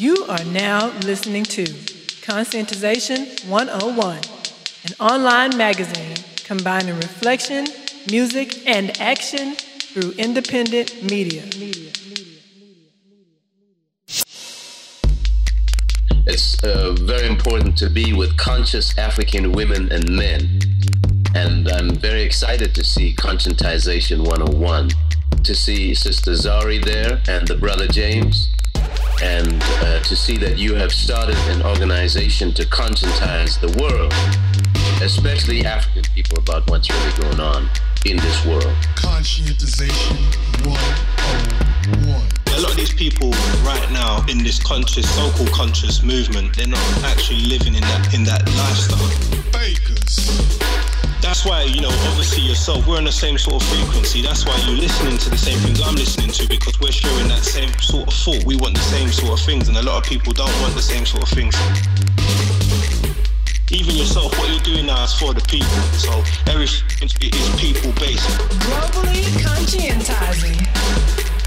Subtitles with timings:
[0.00, 1.64] You are now listening to
[2.24, 7.66] Conscientization 101, an online magazine combining reflection,
[8.10, 11.42] music, and action through independent media.
[16.26, 20.60] It's uh, very important to be with conscious African women and men.
[21.34, 24.92] And I'm very excited to see Conscientization 101,
[25.44, 28.48] to see Sister Zari there and the brother James,
[29.22, 34.12] and uh, to see that you have started an organization to conscientize the world,
[35.02, 37.68] especially African people, about what's really going on
[38.06, 38.74] in this world.
[38.96, 40.16] Conscientization
[40.66, 41.59] 101.
[42.60, 43.30] A lot of these people
[43.64, 48.22] right now in this conscious, so-called conscious movement, they're not actually living in that in
[48.24, 49.00] that lifestyle.
[49.48, 50.28] Bakers.
[51.24, 54.20] That's why, you know, obviously yourself, we're on the same sort of frequency.
[54.20, 57.40] That's why you're listening to the same things I'm listening to because we're sharing that
[57.40, 58.44] same sort of thought.
[58.44, 60.84] We want the same sort of things, and a lot of people don't want the
[60.84, 61.56] same sort of things.
[63.72, 65.80] Even yourself, what you're doing now is for the people.
[65.96, 66.12] So
[66.44, 68.28] everything is people based.
[68.68, 71.39] Globally conscientizing.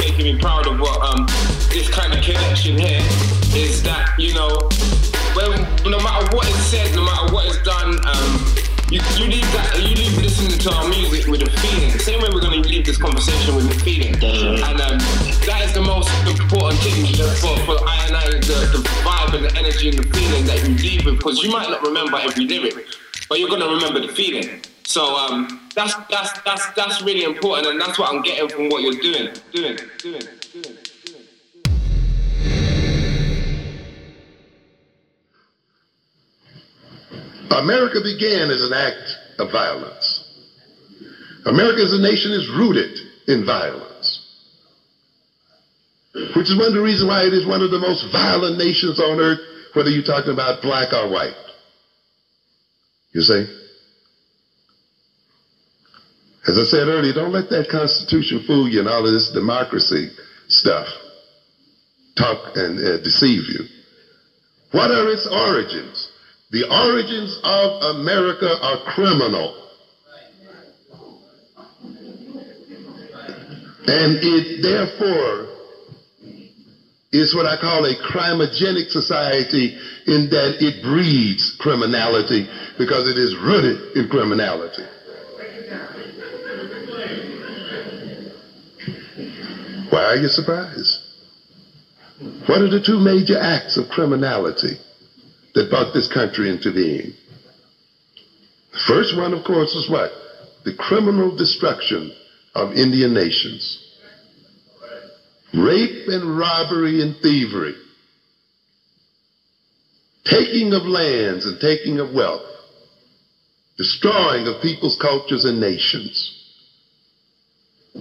[0.00, 1.26] Making me proud of what um
[1.68, 3.04] this kind of connection here
[3.54, 4.48] is that you know
[5.36, 8.30] when no matter what is said, no matter what is done, um
[8.90, 11.90] you, you leave that you leave listening to our music with a feeling.
[11.98, 14.14] Same way we're gonna leave this conversation with a feeling.
[14.14, 14.98] And um
[15.46, 17.06] that is the most important thing
[17.38, 20.58] for, for I and I the, the vibe and the energy and the feeling that
[20.66, 22.86] you leave with because you might not remember every lyric,
[23.28, 24.62] but you're gonna remember the feeling.
[24.90, 28.82] So um, that's that's that's that's really important, and that's what I'm getting from what
[28.82, 29.32] you're doing.
[29.54, 30.20] doing, doing,
[30.52, 31.24] doing, doing.
[37.52, 40.26] America began as an act of violence.
[41.46, 44.26] America as a nation is rooted in violence,
[46.34, 48.98] which is one of the reasons why it is one of the most violent nations
[48.98, 49.38] on earth,
[49.74, 51.38] whether you're talking about black or white.
[53.12, 53.59] You see?
[56.50, 60.10] As I said earlier, don't let that Constitution fool you and all of this democracy
[60.48, 60.88] stuff
[62.16, 63.60] talk and uh, deceive you.
[64.72, 66.10] What are its origins?
[66.50, 69.54] The origins of America are criminal.
[73.86, 75.54] And it therefore
[77.12, 79.78] is what I call a crimogenic society
[80.08, 84.89] in that it breeds criminality because it is rooted in criminality.
[89.90, 90.98] Why are you surprised?
[92.46, 94.78] What are the two major acts of criminality
[95.54, 97.12] that brought this country into being?
[98.72, 100.12] The first one, of course, is what?
[100.64, 102.12] The criminal destruction
[102.54, 103.86] of Indian nations.
[105.52, 107.74] Rape and robbery and thievery.
[110.24, 112.46] Taking of lands and taking of wealth.
[113.76, 116.36] Destroying of people's cultures and nations.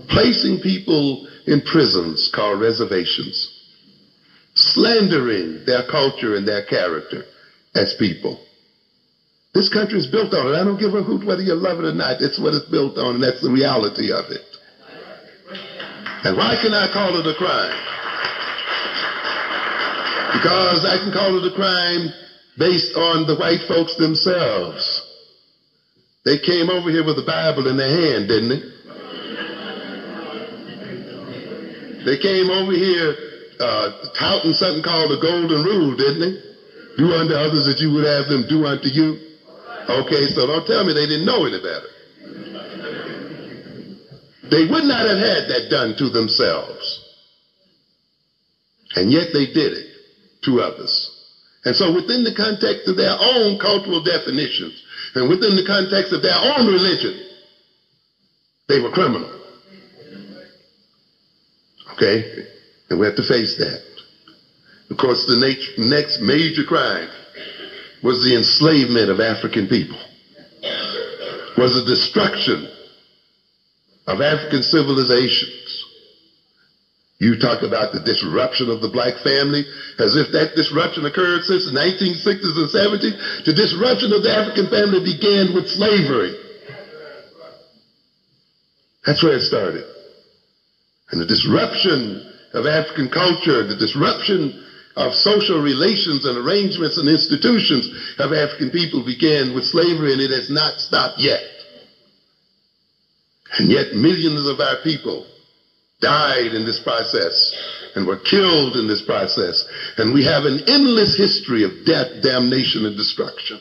[0.10, 3.50] Placing people in prisons called reservations.
[4.54, 7.26] Slandering their culture and their character
[7.74, 8.40] as people.
[9.54, 10.56] This country is built on it.
[10.56, 12.22] I don't give a hoot whether you love it or not.
[12.22, 14.46] It's what it's built on, and that's the reality of it.
[16.24, 17.80] And why can I call it a crime?
[20.38, 22.14] Because I can call it a crime
[22.60, 25.02] based on the white folks themselves.
[26.26, 28.79] They came over here with the Bible in their hand, didn't they?
[32.06, 33.16] They came over here
[33.60, 36.34] uh, touting something called the Golden Rule, didn't they?
[36.98, 39.20] Do unto others that you would have them do unto you.
[39.90, 41.88] Okay, so don't tell me they didn't know any better.
[44.50, 47.06] They would not have had that done to themselves.
[48.96, 49.88] And yet they did it
[50.44, 51.16] to others.
[51.66, 54.82] And so within the context of their own cultural definitions
[55.16, 57.20] and within the context of their own religion,
[58.68, 59.39] they were criminal.
[62.00, 62.48] Okay?
[62.90, 63.84] And we have to face that.
[64.90, 67.10] Of course, the next major crime
[68.02, 70.00] was the enslavement of African people,
[71.58, 72.72] was the destruction
[74.08, 75.86] of African civilizations.
[77.20, 79.68] You talk about the disruption of the black family
[80.00, 83.44] as if that disruption occurred since the 1960s and 70s.
[83.44, 86.32] The disruption of the African family began with slavery.
[89.06, 89.84] That's where it started.
[91.12, 94.66] And the disruption of African culture, the disruption
[94.96, 97.90] of social relations and arrangements and institutions
[98.20, 101.42] of African people began with slavery and it has not stopped yet.
[103.58, 105.26] And yet millions of our people
[106.02, 107.34] died in this process
[107.96, 109.66] and were killed in this process.
[109.98, 113.60] And we have an endless history of death, damnation, and destruction.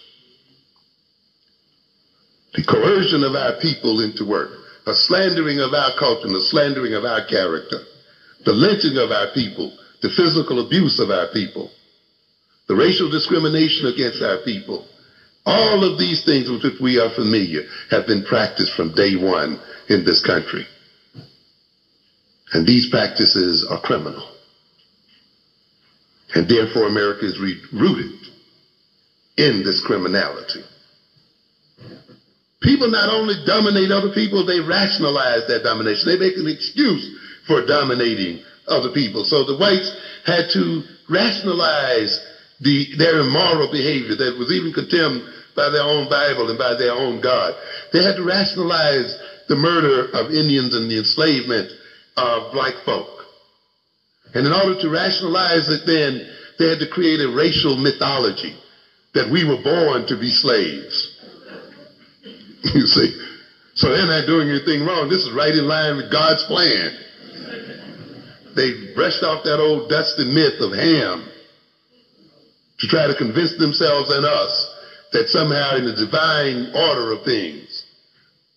[2.55, 4.50] The coercion of our people into work,
[4.88, 7.79] a slandering of our culture, and the slandering of our character,
[8.44, 11.70] the lynching of our people, the physical abuse of our people,
[12.69, 14.87] the racial discrimination against our people.
[15.46, 19.58] All of these things with which we are familiar have been practiced from day one
[19.88, 20.67] in this country.
[22.52, 24.31] And these practices are criminal.
[26.35, 27.38] And therefore America is
[27.73, 28.12] rooted
[29.38, 30.62] in this criminality.
[32.63, 36.11] People not only dominate other people, they rationalize that domination.
[36.11, 37.07] They make an excuse
[37.47, 39.25] for dominating other people.
[39.25, 39.95] So the whites
[40.27, 42.19] had to rationalize
[42.61, 45.23] the, their immoral behavior that was even condemned
[45.55, 47.55] by their own Bible and by their own God.
[47.93, 49.17] They had to rationalize
[49.49, 51.71] the murder of Indians and the enslavement
[52.17, 53.07] of black folk.
[54.35, 56.29] And in order to rationalize it then,
[56.59, 58.55] they had to create a racial mythology
[59.15, 61.08] that we were born to be slaves.
[62.75, 63.15] you see?
[63.75, 65.09] So they're not doing anything wrong.
[65.09, 66.99] This is right in line with God's plan.
[68.57, 71.29] They brushed off that old dusty myth of Ham
[72.81, 74.75] to try to convince themselves and us
[75.13, 77.87] that somehow in the divine order of things,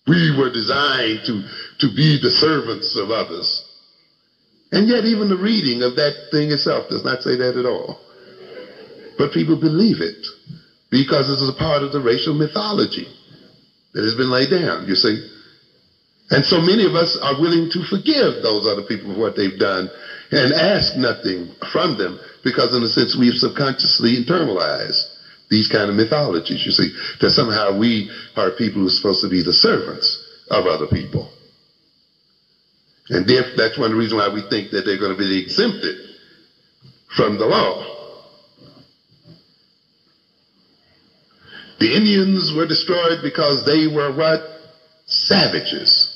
[0.08, 1.46] we were designed to,
[1.78, 3.62] to be the servants of others.
[4.72, 8.00] And yet even the reading of that thing itself does not say that at all.
[9.18, 10.26] But people believe it
[10.90, 13.06] because it is a part of the racial mythology
[13.92, 15.28] that has been laid down, you see.
[16.30, 19.58] And so many of us are willing to forgive those other people for what they've
[19.58, 19.90] done
[20.30, 25.12] and ask nothing from them because in a sense we've subconsciously internalized
[25.50, 29.28] these kind of mythologies, you see, that somehow we are people who are supposed to
[29.28, 31.30] be the servants of other people.
[33.10, 35.96] And that's one reason why we think that they're going to be exempted
[37.14, 37.91] from the law.
[41.82, 44.38] The Indians were destroyed because they were what?
[45.06, 46.14] Savages.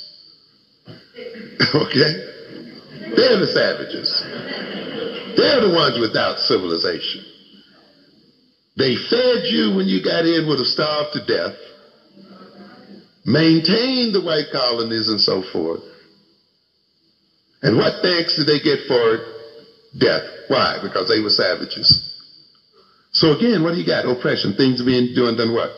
[1.75, 2.13] okay?
[3.17, 4.23] They're the savages.
[5.37, 7.25] They're the ones without civilization.
[8.77, 11.59] They fed you when you got in, would have starved to death,
[13.25, 15.83] maintained the white colonies and so forth.
[17.63, 19.21] And what thanks did they get for it?
[19.99, 20.23] Death.
[20.47, 20.79] Why?
[20.81, 22.16] Because they were savages.
[23.17, 24.05] So again, what do you got?
[24.05, 24.53] Oppression.
[24.53, 25.71] Things being doing done what?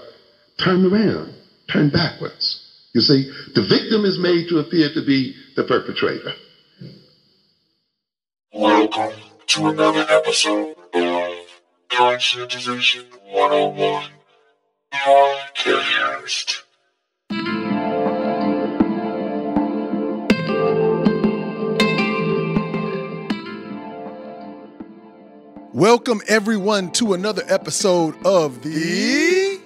[0.59, 1.33] Turned around.
[1.73, 2.65] Turned backwards.
[2.95, 6.33] You see, the victim is made to appear to be the perpetrator.
[8.53, 11.47] Welcome to another episode of
[11.91, 14.11] Conscientization 101.
[14.93, 16.63] Podcast.
[25.79, 29.61] Welcome everyone to another episode of the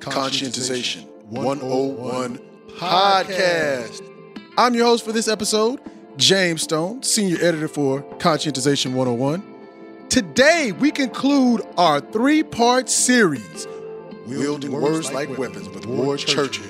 [0.00, 2.38] Conscientization 101
[2.76, 4.06] podcast.
[4.58, 5.80] I'm your host for this episode,
[6.18, 9.42] James Stone, senior editor for Conscientization 101.
[10.10, 13.66] Today we conclude our three-part series,
[14.26, 16.66] Wielding Words Like Weapons with Ward Churchill.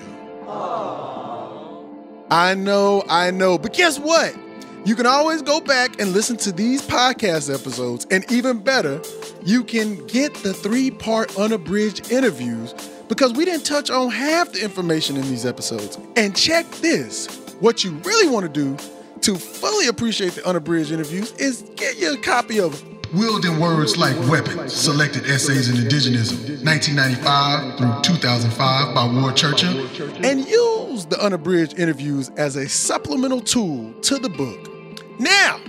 [2.31, 4.37] I know, I know, but guess what?
[4.85, 9.01] You can always go back and listen to these podcast episodes, and even better,
[9.43, 12.75] you can get the three part unabridged interviews
[13.09, 15.99] because we didn't touch on half the information in these episodes.
[16.17, 17.29] And check this
[17.61, 18.77] what you really want to do
[19.23, 24.17] to fully appreciate the unabridged interviews is get you a copy of Wielding Words Like
[24.29, 29.87] Weapons, Selected Essays in Indigenism, 1995 through 2005 by Ward Churchill.
[30.23, 34.74] and use the unabridged interviews as a supplemental tool to the book.
[35.19, 35.61] Now,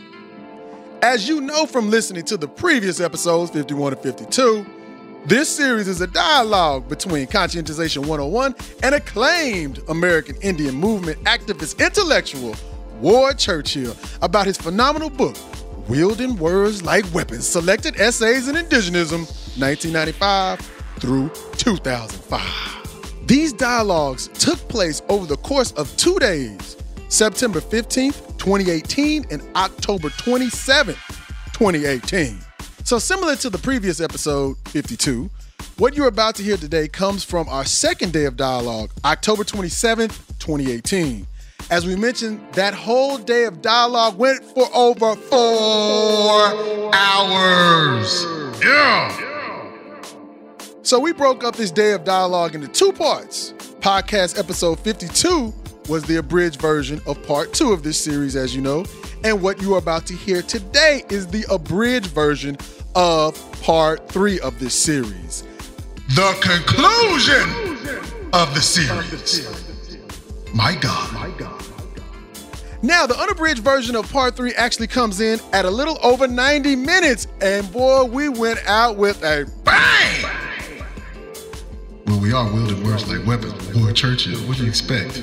[1.03, 4.65] as you know from listening to the previous episodes, 51 to 52,
[5.27, 12.55] this series is a dialogue between Conscientization 101 and acclaimed American Indian movement activist intellectual
[13.01, 15.35] Ward Churchill about his phenomenal book,
[15.87, 19.27] Wielding Words Like Weapons Selected Essays in Indigenism,
[19.59, 20.59] 1995
[20.99, 23.27] through 2005.
[23.27, 26.77] These dialogues took place over the course of two days,
[27.15, 30.97] September 15th, 2018, and October 27th,
[31.53, 32.37] 2018.
[32.83, 35.29] So, similar to the previous episode, 52,
[35.77, 40.27] what you're about to hear today comes from our second day of dialogue, October 27th,
[40.39, 41.25] 2018.
[41.71, 48.25] As we mentioned, that whole day of dialogue went for over four hours.
[48.61, 50.01] Yeah!
[50.81, 53.53] So we broke up this day of dialogue into two parts.
[53.79, 55.53] Podcast episode 52
[55.87, 58.85] was the abridged version of part two of this series, as you know.
[59.23, 62.57] And what you are about to hear today is the abridged version
[62.95, 65.43] of part three of this series.
[66.09, 67.49] The conclusion
[68.33, 69.97] of the series.
[70.53, 71.13] My God.
[71.13, 71.61] My God.
[72.81, 76.75] Now, the unabridged version of part three actually comes in at a little over 90
[76.75, 80.54] minutes, and boy, we went out with a bang!
[82.05, 83.53] Well, we are wielding words like weapons.
[83.69, 85.15] Boy, Churchill, what do you expect?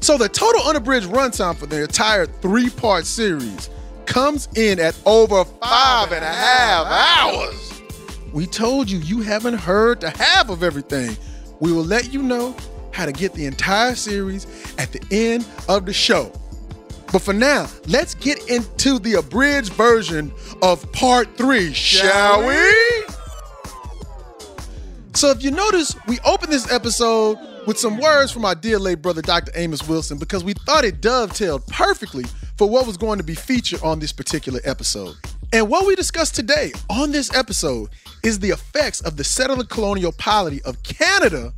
[0.00, 3.70] So, the total unabridged runtime for the entire three part series
[4.06, 7.82] comes in at over five and a half hours.
[8.32, 11.16] We told you you haven't heard the half of everything.
[11.58, 12.56] We will let you know
[12.92, 14.46] how to get the entire series
[14.78, 16.32] at the end of the show.
[17.12, 22.72] But for now, let's get into the abridged version of part three, shall we?
[25.14, 29.02] So, if you notice, we opened this episode with some words from our dear late
[29.02, 29.50] brother, Dr.
[29.56, 32.24] Amos Wilson, because we thought it dovetailed perfectly
[32.56, 35.16] for what was going to be featured on this particular episode.
[35.52, 37.90] And what we discussed today on this episode
[38.22, 41.52] is the effects of the settler colonial polity of Canada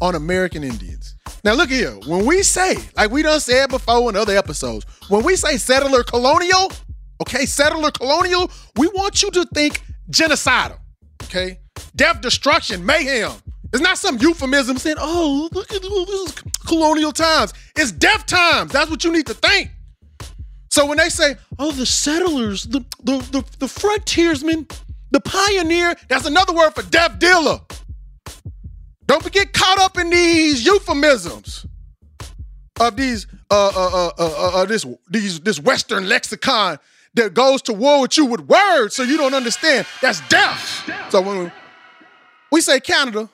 [0.00, 1.14] on American Indians.
[1.44, 1.92] Now, look here.
[2.06, 6.02] When we say, like we done said before in other episodes, when we say settler
[6.02, 6.72] colonial,
[7.20, 10.78] okay, settler colonial, we want you to think genocidal,
[11.22, 11.60] okay?
[11.96, 13.32] Death, destruction, mayhem.
[13.72, 16.34] It's not some euphemism saying, oh, look at this is
[16.66, 17.52] colonial times.
[17.74, 18.72] It's death times.
[18.72, 19.70] That's what you need to think.
[20.70, 24.66] So when they say, oh, the settlers, the, the, the, the frontiersmen,
[25.10, 27.60] the pioneer, that's another word for death dealer.
[29.06, 31.66] Don't get caught up in these euphemisms
[32.80, 36.78] of these uh uh uh uh, uh, uh this these this Western lexicon
[37.14, 39.86] that goes to war with you with words, so you don't understand.
[40.02, 40.90] That's death.
[41.10, 41.52] So when
[42.50, 43.28] we say Canada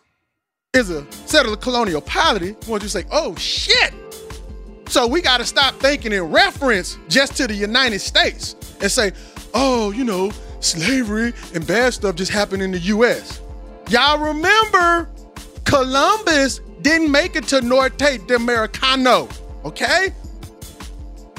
[0.74, 3.92] is a settler colonial polity, want you say, oh shit.
[4.88, 9.12] So we got to stop thinking in reference just to the United States and say,
[9.54, 13.40] oh, you know, slavery and bad stuff just happened in the U.S.
[13.88, 15.10] Y'all remember
[15.64, 19.28] Columbus didn't make it to Norte de Americano,
[19.64, 20.12] okay?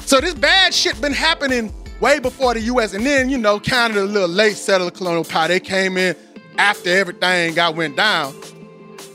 [0.00, 2.94] So this bad shit been happening way before the U.S.
[2.94, 6.16] And then, you know, Canada, a little late settler colonial power, they came in
[6.58, 8.34] after everything got went down.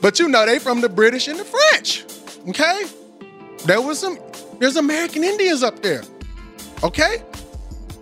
[0.02, 2.06] But you know, they from the British and the French,
[2.50, 2.86] okay?
[3.66, 4.18] There was some,
[4.60, 6.04] there's American Indians up there,
[6.84, 7.24] okay?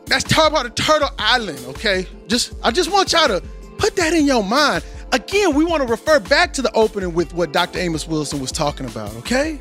[0.05, 2.07] That's talk about the Turtle Island, okay?
[2.27, 3.43] Just, I just want y'all to
[3.77, 7.33] put that in your mind again, we want to refer back to the opening with
[7.33, 7.79] what Dr.
[7.79, 9.59] Amos Wilson was talking about, okay?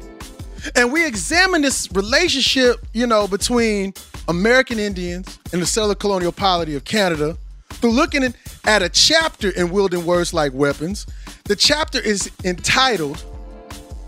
[0.74, 3.94] And we examine this relationship, you know, between
[4.28, 7.36] American Indians and the settler colonial polity of Canada
[7.70, 11.06] through looking at a chapter in Wielding Words Like Weapons.
[11.44, 13.24] The chapter is entitled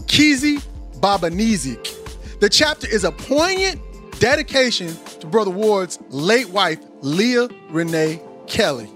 [0.07, 0.59] Kizi
[1.01, 2.41] Babanezik.
[2.41, 3.81] The chapter is a poignant
[4.21, 8.91] dedication to Brother Ward's late wife, Leah Renee Kelly.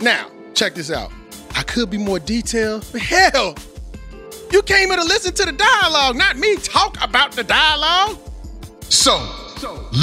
[0.00, 1.10] Now, check this out.
[1.54, 3.56] I could be more detailed, but hell,
[4.50, 8.18] you came here to listen to the dialogue, not me talk about the dialogue.
[8.88, 9.16] So,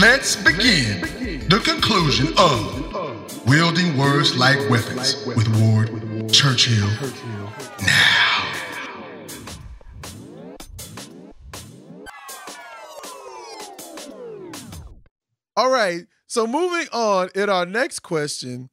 [0.01, 1.01] let's begin
[1.50, 2.88] the conclusion of
[3.50, 5.89] Wielding Words Like Weapons with Ward
[6.32, 6.88] Churchill
[7.82, 8.53] now.
[15.58, 16.06] All right.
[16.27, 18.70] So moving on in our next question,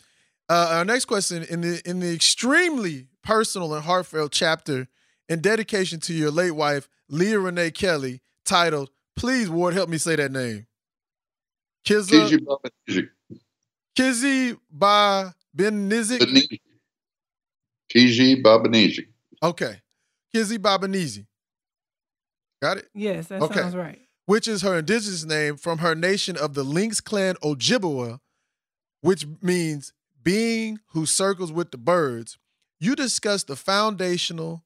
[0.50, 4.88] uh, our next question in the in the extremely personal and heartfelt chapter
[5.26, 10.16] in dedication to your late wife, Leah Renee Kelly, titled "Please, Ward, help me say
[10.16, 10.66] that name."
[11.86, 13.08] Kizza,
[13.96, 16.58] Kizzy Ba Ben Nizik.
[17.92, 19.06] Kiji Babanese.
[19.42, 19.80] Okay,
[20.34, 21.26] Kizzy Babanese.
[22.62, 22.88] Got it.
[22.94, 23.60] Yes, that Okay.
[23.60, 24.00] sounds right.
[24.26, 28.18] which is her indigenous name from her nation of the Lynx clan Ojibwa,
[29.00, 32.36] which means being who circles with the birds,
[32.80, 34.64] you discuss the foundational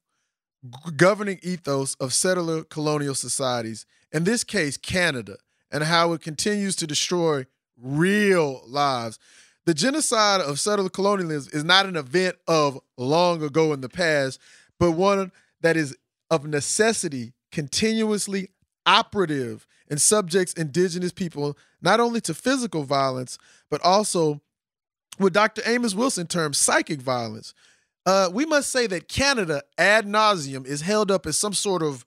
[0.97, 5.37] governing ethos of settler colonial societies, in this case, Canada,
[5.71, 7.45] and how it continues to destroy
[7.83, 9.19] real lives.
[9.67, 14.41] The genocide of settler colonialism is not an event of long ago in the past,
[14.79, 15.97] but one that is
[16.31, 18.49] of necessity continuously
[18.87, 23.39] operative and subjects indigenous people not only to physical violence,
[23.71, 24.41] but also
[25.19, 25.63] what Dr.
[25.67, 27.53] Amos Wilson terms psychic violence.
[28.07, 32.07] Uh, we must say that Canada, ad nauseum, is held up as some sort of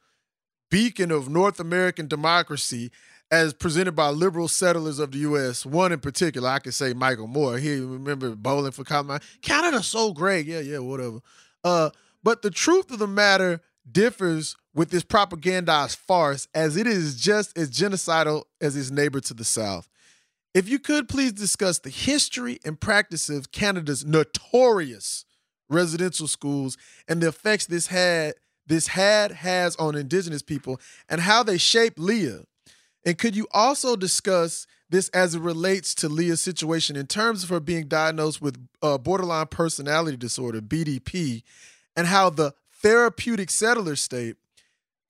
[0.72, 2.90] beacon of North American democracy
[3.34, 5.66] as presented by liberal settlers of the U.S.
[5.66, 7.58] One in particular, I could say Michael Moore.
[7.58, 9.26] He remember bowling for Colorado.
[9.42, 10.46] Canada's so great.
[10.46, 11.18] Yeah, yeah, whatever.
[11.64, 11.90] Uh,
[12.22, 13.60] but the truth of the matter
[13.92, 19.34] differs with this propagandized farce as it is just as genocidal as its neighbor to
[19.34, 19.90] the south.
[20.54, 25.26] If you could please discuss the history and practice of Canada's notorious
[25.70, 28.36] residential schools and the effects this had
[28.68, 32.44] this had has on indigenous people and how they shaped Leah.
[33.06, 37.50] And could you also discuss this as it relates to Leah's situation in terms of
[37.50, 41.44] her being diagnosed with uh, borderline personality disorder, BDP,
[41.96, 44.36] and how the therapeutic settler state,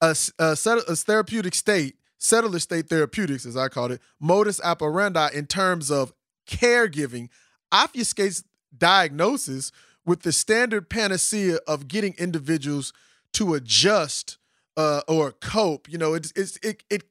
[0.00, 5.46] a, a, a therapeutic state, settler state therapeutics, as I called it, modus operandi in
[5.46, 6.12] terms of
[6.48, 7.28] caregiving,
[7.70, 8.42] obfuscates
[8.76, 9.70] diagnosis
[10.06, 12.92] with the standard panacea of getting individuals
[13.32, 14.38] to adjust
[14.76, 15.90] uh, or cope.
[15.90, 17.04] You know, it's, it's it, it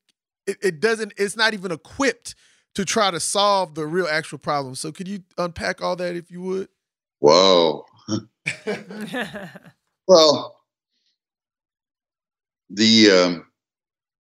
[0.48, 1.14] it it doesn't.
[1.18, 2.36] It's not even equipped
[2.76, 4.76] to try to solve the real actual problem.
[4.76, 6.70] So, could you unpack all that if you would?
[7.20, 7.86] Whoa.
[10.08, 10.60] well,
[12.70, 13.46] the um,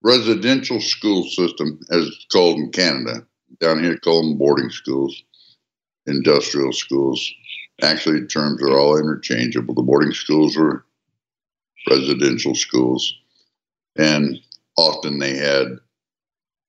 [0.04, 3.26] residential school system, as it's called in Canada,
[3.60, 5.24] down here called them boarding schools,
[6.06, 7.32] industrial schools.
[7.82, 9.74] Actually, terms are all interchangeable.
[9.74, 10.86] The boarding schools were
[11.90, 13.14] residential schools,
[13.98, 14.38] and
[14.78, 15.80] often they had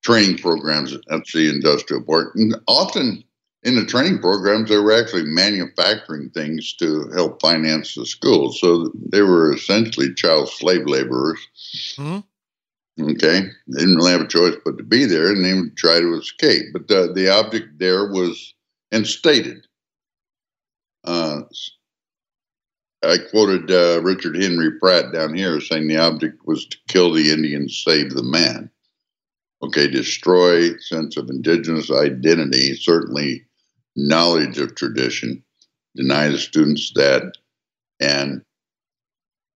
[0.05, 2.33] training programs at the industrial park.
[2.35, 3.23] And often
[3.63, 8.59] in the training programs, they were actually manufacturing things to help finance the schools.
[8.61, 11.39] So they were essentially child slave laborers.
[11.97, 12.19] Mm-hmm.
[13.11, 15.99] Okay, they didn't really have a choice but to be there, and they would try
[15.99, 16.67] to escape.
[16.71, 18.53] But the, the object there was
[18.91, 19.67] instated.
[21.03, 21.41] Uh,
[23.03, 27.31] I quoted uh, Richard Henry Pratt down here saying the object was to kill the
[27.31, 28.71] Indian, save the man.
[29.65, 33.43] Okay, destroy sense of indigenous identity, certainly
[33.95, 35.43] knowledge of tradition,
[35.95, 37.33] deny the students that,
[37.99, 38.43] and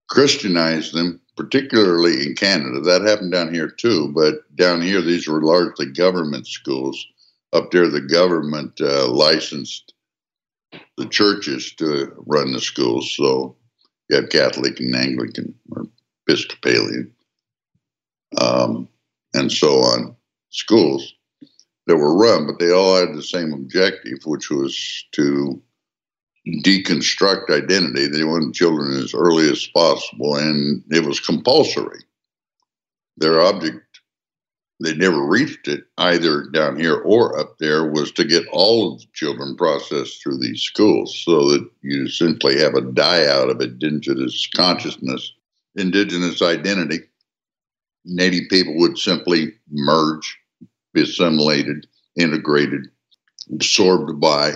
[0.08, 2.80] Christianize them, particularly in Canada.
[2.80, 7.06] That happened down here too, but down here, these were largely government schools.
[7.52, 9.94] Up there, the government uh, licensed
[10.96, 13.14] the churches to run the schools.
[13.14, 13.54] So
[14.08, 15.86] you have Catholic and Anglican or
[16.26, 17.12] Episcopalian,
[18.40, 18.88] um,
[19.34, 20.16] and so on
[20.50, 21.14] schools
[21.86, 25.60] that were run, but they all had the same objective, which was to
[26.64, 28.06] deconstruct identity.
[28.06, 32.00] They wanted children as early as possible, and it was compulsory.
[33.16, 33.90] Their object
[34.82, 39.00] they never reached it either down here or up there was to get all of
[39.00, 43.60] the children processed through these schools so that you simply have a die out of
[43.60, 45.34] indigenous consciousness,
[45.76, 47.00] indigenous identity.
[48.04, 50.38] Native people would simply merge,
[50.94, 51.86] be assimilated,
[52.16, 52.86] integrated,
[53.52, 54.54] absorbed by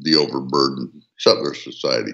[0.00, 2.12] the overburdened settler society.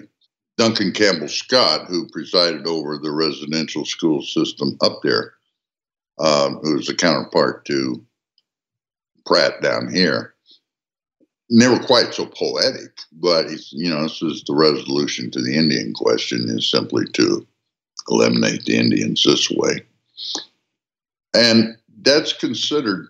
[0.57, 5.33] Duncan Campbell Scott, who presided over the residential school system up there,
[6.19, 8.05] um, was a counterpart to
[9.25, 10.33] Pratt down here.
[11.49, 16.45] Never quite so poetic, but you know, this is the resolution to the Indian question
[16.47, 17.45] is simply to
[18.09, 19.81] eliminate the Indians this way.
[21.33, 23.07] And that's considered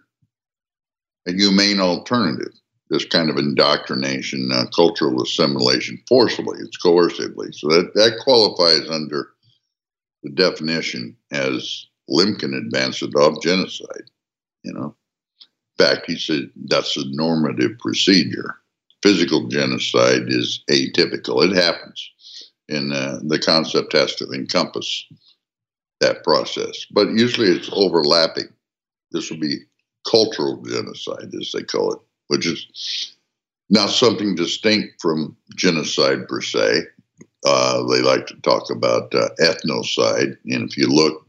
[1.27, 2.53] a humane alternative,
[2.89, 7.53] this kind of indoctrination, uh, cultural assimilation, forcibly, it's coercively.
[7.53, 9.29] So that, that qualifies under
[10.23, 14.10] the definition as Lemkin advanced it off genocide.
[14.63, 14.95] You know,
[15.79, 18.55] in fact, he said that's a normative procedure.
[19.01, 21.43] Physical genocide is atypical.
[21.43, 22.12] It happens,
[22.69, 25.05] and uh, the concept has to encompass
[26.02, 26.86] that process.
[26.92, 28.50] But usually, it's overlapping.
[29.12, 29.58] This would be
[30.10, 33.16] cultural genocide, as they call it, which is
[33.70, 36.82] not something distinct from genocide per se.
[37.46, 41.26] Uh, they like to talk about uh, ethnocide, and if you look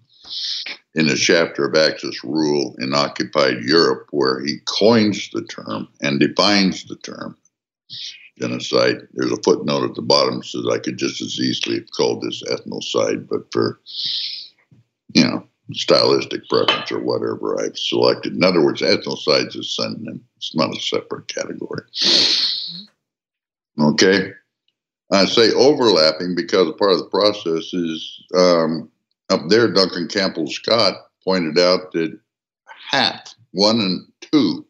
[0.94, 6.20] in a chapter of Axis Rule in Occupied Europe, where he coins the term and
[6.20, 7.36] defines the term
[8.38, 8.96] genocide.
[9.12, 12.22] There's a footnote at the bottom that says I could just as easily have called
[12.22, 13.80] this ethnocide, but for,
[15.14, 18.34] you know, stylistic preference or whatever I've selected.
[18.34, 21.82] In other words, ethnocide is a synonym, it's not a separate category.
[23.78, 24.32] Okay.
[25.12, 28.90] I say overlapping because part of the process is um,
[29.30, 32.18] up there, Duncan Campbell Scott pointed out that
[32.90, 34.64] half, one and two,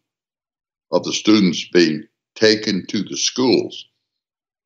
[0.90, 3.86] of the students being taken to the schools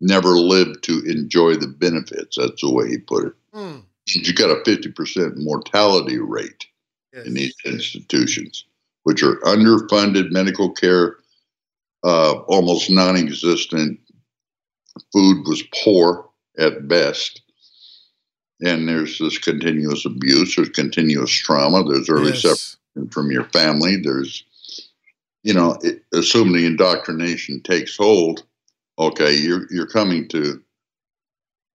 [0.00, 2.36] never lived to enjoy the benefits.
[2.36, 3.32] That's the way he put it.
[3.54, 3.82] Mm.
[4.08, 6.66] You got a 50% mortality rate
[7.12, 7.26] yes.
[7.26, 8.64] in these institutions,
[9.02, 11.16] which are underfunded medical care,
[12.04, 13.98] uh, almost non existent.
[15.12, 17.42] Food was poor at best.
[18.62, 22.40] and there's this continuous abuse, there's continuous trauma, there's early Yes.
[22.94, 24.44] separation from your family, there's,
[25.42, 28.44] you know, it, assume the indoctrination takes hold.
[28.98, 30.62] Okay, you're you're coming to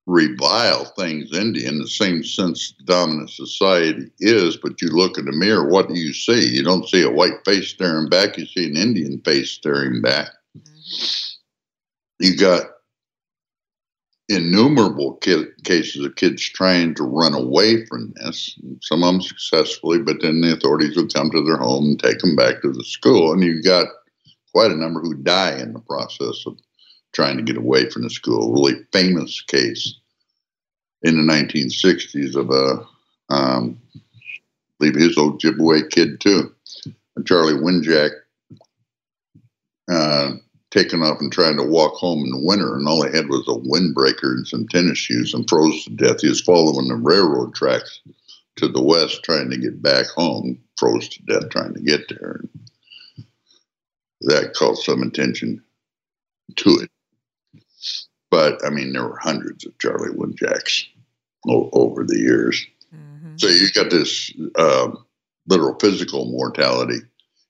[0.07, 5.31] revile things into in the same sense dominant society is, but you look in the
[5.31, 6.47] mirror, what do you see?
[6.47, 10.29] You don't see a white face staring back, you see an Indian face staring back.
[12.19, 12.63] You got
[14.29, 15.19] innumerable
[15.63, 20.41] cases of kids trying to run away from this, some of them successfully, but then
[20.41, 23.33] the authorities would come to their home and take them back to the school.
[23.33, 23.87] And you've got
[24.53, 26.57] quite a number who die in the process of
[27.13, 28.53] trying to get away from the school.
[28.53, 29.95] Really famous case
[31.03, 33.99] in the 1960s of a, um, I
[34.79, 36.53] believe his Ojibwe kid too,
[37.25, 38.11] Charlie Wenjack,
[39.91, 40.31] uh,
[40.69, 43.45] taken off and trying to walk home in the winter, and all he had was
[43.47, 46.21] a windbreaker and some tennis shoes and froze to death.
[46.21, 47.99] He was following the railroad tracks
[48.57, 52.41] to the west trying to get back home, froze to death trying to get there.
[54.21, 55.61] That called some attention
[56.57, 56.89] to it.
[58.31, 60.85] But I mean, there were hundreds of Charlie Wenjacks
[61.47, 62.65] o- over the years.
[63.37, 65.05] So you got this um,
[65.47, 66.99] literal physical mortality,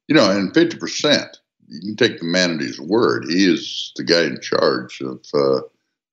[0.08, 1.38] you know, and fifty percent.
[1.70, 3.26] You can take the man at his word.
[3.30, 5.62] He is the guy in charge of uh,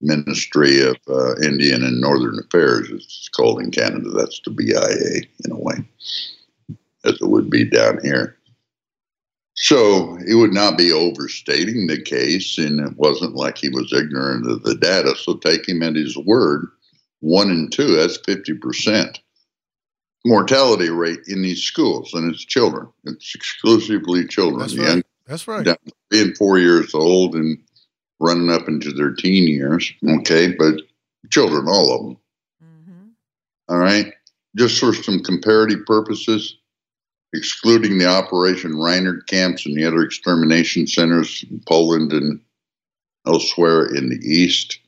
[0.00, 2.88] Ministry of uh, Indian and Northern Affairs.
[2.90, 4.10] It's called in Canada.
[4.10, 5.76] That's the BIA in a way,
[7.04, 8.37] as it would be down here.
[9.60, 14.48] So he would not be overstating the case, and it wasn't like he was ignorant
[14.48, 15.16] of the data.
[15.16, 16.68] So take him at his word.
[17.20, 19.18] One and two, that's fifty percent
[20.24, 22.88] mortality rate in these schools, and it's children.
[23.04, 25.06] It's exclusively children, That's young right.
[25.26, 25.64] That's right.
[25.64, 27.58] down to three and four years old, and
[28.20, 29.92] running up into their teen years.
[30.08, 30.74] Okay, but
[31.30, 32.16] children, all of them.
[32.64, 33.08] Mm-hmm.
[33.70, 34.12] All right,
[34.56, 36.58] just for some comparative purposes,
[37.34, 42.40] excluding the Operation Reinhard camps and the other extermination centers in Poland and
[43.26, 44.78] elsewhere in the east.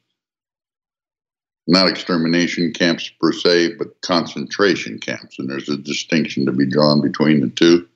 [1.66, 5.38] Not extermination camps per se, but concentration camps.
[5.38, 7.87] And there's a distinction to be drawn between the two.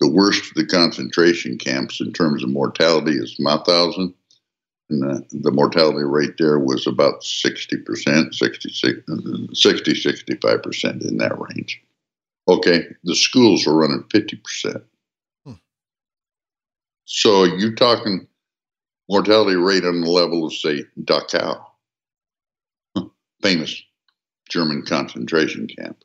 [0.00, 4.12] The worst of the concentration camps in terms of mortality is Mauthausen.
[4.90, 9.00] And the, the mortality rate there was about 60%, 66,
[9.52, 11.80] 60, 65% in that range.
[12.50, 14.82] Okay, the schools are running 50%.
[15.46, 15.52] Hmm.
[17.04, 18.26] So you're talking
[19.08, 21.64] mortality rate on the level of, say, Dachau,
[23.40, 23.80] famous
[24.48, 26.02] German concentration camp.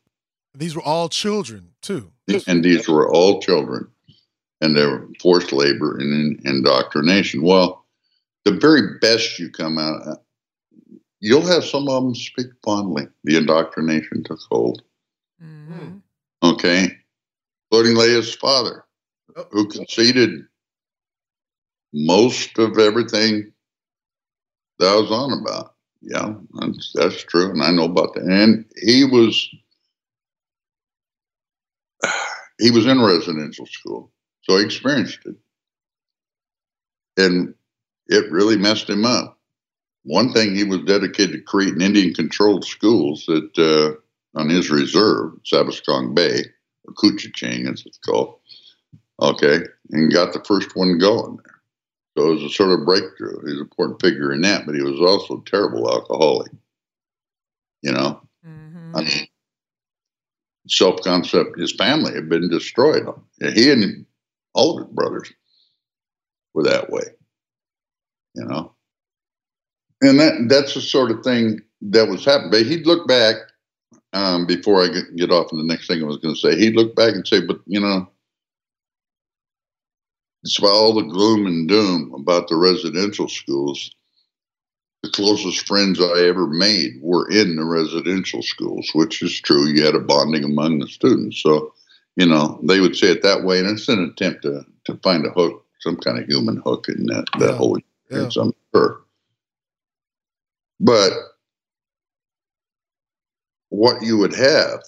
[0.53, 2.11] These were all children too.
[2.47, 3.87] And these were all children,
[4.61, 7.41] and they were forced labor and indoctrination.
[7.41, 7.85] Well,
[8.45, 10.15] the very best you come out, uh,
[11.19, 13.07] you'll have some of them speak fondly.
[13.23, 14.83] The indoctrination took hold.
[15.43, 15.73] Mm-hmm.
[15.73, 15.97] Hmm.
[16.43, 16.87] Okay,
[17.71, 18.85] including Leah's father,
[19.51, 20.41] who conceded
[21.93, 23.51] most of everything
[24.79, 25.75] that I was on about.
[26.01, 28.23] Yeah, that's, that's true, and I know about that.
[28.23, 29.49] And he was
[32.59, 34.11] he was in residential school,
[34.43, 35.35] so he experienced it,
[37.17, 37.53] and
[38.07, 39.39] it really messed him up.
[40.03, 43.99] One thing he was dedicated to creating Indian-controlled schools that uh,
[44.35, 46.43] on his reserve, Sabaskong Bay
[46.85, 48.39] or Kuchiching, as it's called.
[49.21, 49.59] Okay,
[49.91, 51.55] and got the first one going there.
[52.17, 53.39] So it was a sort of breakthrough.
[53.39, 56.51] He was an important figure in that, but he was also a terrible alcoholic.
[57.81, 58.97] You know, I mm-hmm.
[58.99, 59.27] mean,
[60.67, 61.59] self concept.
[61.59, 63.05] His family had been destroyed.
[63.39, 64.05] He and
[64.53, 65.31] all of his brothers
[66.53, 67.03] were that way.
[68.33, 68.73] You know,
[70.01, 72.51] and that that's the sort of thing that was happening.
[72.51, 73.35] But he'd look back
[74.15, 76.57] um, before I get, get off on the next thing I was going to say.
[76.57, 78.09] He'd look back and say, "But you know."
[80.43, 83.91] Despite all the gloom and doom about the residential schools,
[85.03, 89.65] the closest friends I ever made were in the residential schools, which is true.
[89.67, 91.41] You had a bonding among the students.
[91.41, 91.73] So,
[92.15, 93.59] you know, they would say it that way.
[93.59, 97.07] And it's an attempt to, to find a hook, some kind of human hook in
[97.07, 97.57] that, that Yeah.
[97.57, 97.79] whole
[98.11, 98.29] Yeah.
[98.39, 99.01] I'm sure.
[100.79, 101.11] But
[103.75, 104.81] what you would have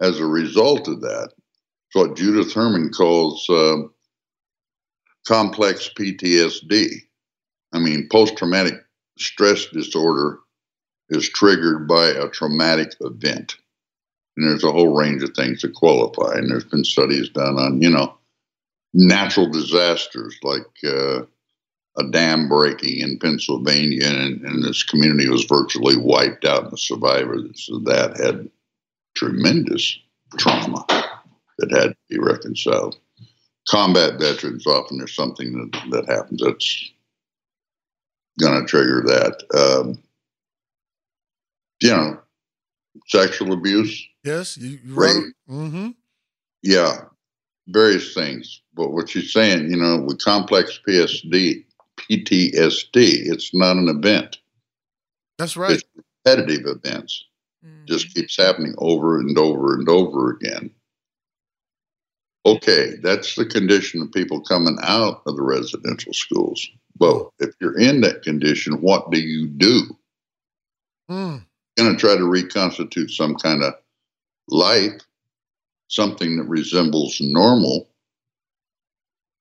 [0.00, 3.92] as a result of that is what Judith Herman calls um,
[5.26, 6.94] complex PTSD.
[7.72, 8.74] I mean, post traumatic
[9.18, 10.38] stress disorder
[11.10, 13.56] is triggered by a traumatic event.
[14.36, 16.38] And there's a whole range of things that qualify.
[16.38, 18.16] And there's been studies done on, you know,
[18.94, 21.22] natural disasters like uh,
[21.98, 26.78] a dam breaking in Pennsylvania, and, and this community was virtually wiped out, and the
[26.78, 28.48] survivors of that had
[29.14, 29.98] tremendous
[30.38, 30.84] trauma
[31.58, 32.96] that had to be reconciled.
[33.68, 36.90] Combat veterans, often there's something that, that happens that's
[38.40, 39.42] going to trigger that.
[39.54, 39.98] Um,
[41.80, 42.20] you know,
[43.08, 45.24] sexual abuse, Yes, you, you Right.
[45.48, 45.90] Mm-hmm.
[46.62, 47.04] yeah,
[47.68, 48.62] various things.
[48.74, 51.64] But what you're saying, you know, with complex PSD,
[52.08, 54.38] PTSD, it's not an event.
[55.38, 55.72] That's right.
[55.72, 55.84] It's
[56.24, 57.24] repetitive events.
[57.86, 60.70] Just keeps happening over and over and over again.
[62.44, 66.68] Okay, that's the condition of people coming out of the residential schools.
[66.96, 69.82] But if you're in that condition, what do you do?
[71.10, 71.44] Mm.
[71.76, 73.74] going to try to reconstitute some kind of
[74.48, 75.00] life,
[75.88, 77.88] something that resembles normal,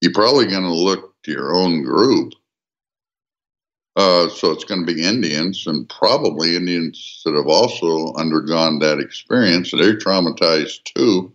[0.01, 2.33] you're probably going to look to your own group.
[3.95, 8.99] Uh, so it's going to be Indians and probably Indians that have also undergone that
[8.99, 9.71] experience.
[9.71, 11.33] They're traumatized too.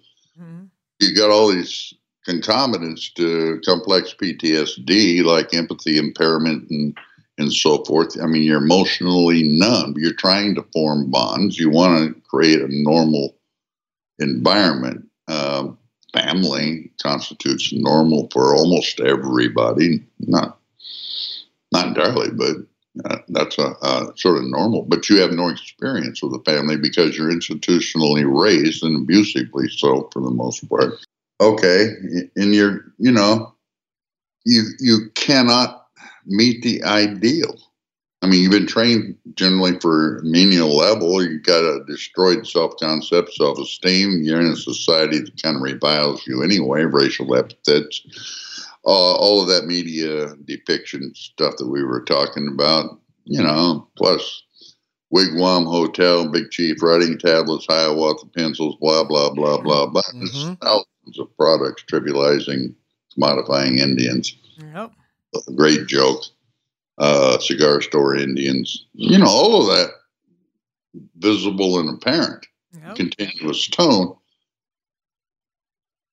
[1.01, 1.93] You got all these
[2.25, 6.97] concomitants to complex PTSD, like empathy impairment and
[7.39, 8.17] and so forth.
[8.23, 9.95] I mean, you're emotionally numb.
[9.99, 11.59] You're trying to form bonds.
[11.59, 13.37] You want to create a normal
[14.19, 15.07] environment.
[15.29, 15.77] Um,
[16.15, 20.03] family constitutes normal for almost everybody.
[20.21, 20.59] Not
[21.73, 22.57] not entirely, but
[23.05, 24.83] uh, that's a, sort of normal.
[24.83, 30.09] But you have no experience with a family because you're institutionally raised and abusively so
[30.13, 30.95] for the most part.
[31.41, 31.89] Okay,
[32.37, 33.55] and you're you know
[34.45, 35.89] you you cannot
[36.27, 37.57] meet the ideal.
[38.23, 41.23] I mean, you've been trained generally for menial level.
[41.23, 44.23] You've got a destroyed self concept, self esteem.
[44.23, 48.01] You're in a society that kind of reviles you anyway, racial epithets,
[48.93, 54.43] all of that media depiction stuff that we were talking about, you know, plus
[55.13, 60.03] Wigwam Hotel, Big Chief, writing tablets, Hiawatha pencils, blah, blah, blah, blah, blah.
[60.15, 62.75] There's thousands of products trivializing,
[63.17, 64.37] commodifying Indians
[64.75, 64.93] Yep.
[65.49, 66.23] a great joke.
[66.99, 69.91] Uh, cigar store Indians, you know, all of that
[71.19, 72.47] visible and apparent,
[72.95, 74.17] continuous tone.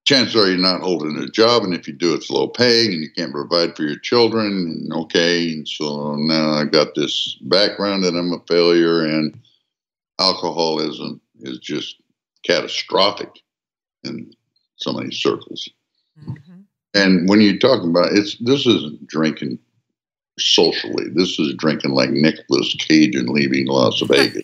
[0.06, 3.02] Chances are you're not holding a job, and if you do, it's low paying, and
[3.02, 4.48] you can't provide for your children.
[4.48, 9.40] And okay, and so now I've got this background, and I'm a failure, and
[10.20, 11.96] alcoholism is just
[12.46, 13.30] catastrophic
[14.04, 14.32] in
[14.76, 15.70] so many circles.
[16.22, 16.62] Mm-hmm.
[16.94, 19.58] And when you talk about it's this isn't drinking
[20.40, 21.10] socially.
[21.14, 24.44] This is drinking like Nicolas Cage and leaving Las Vegas.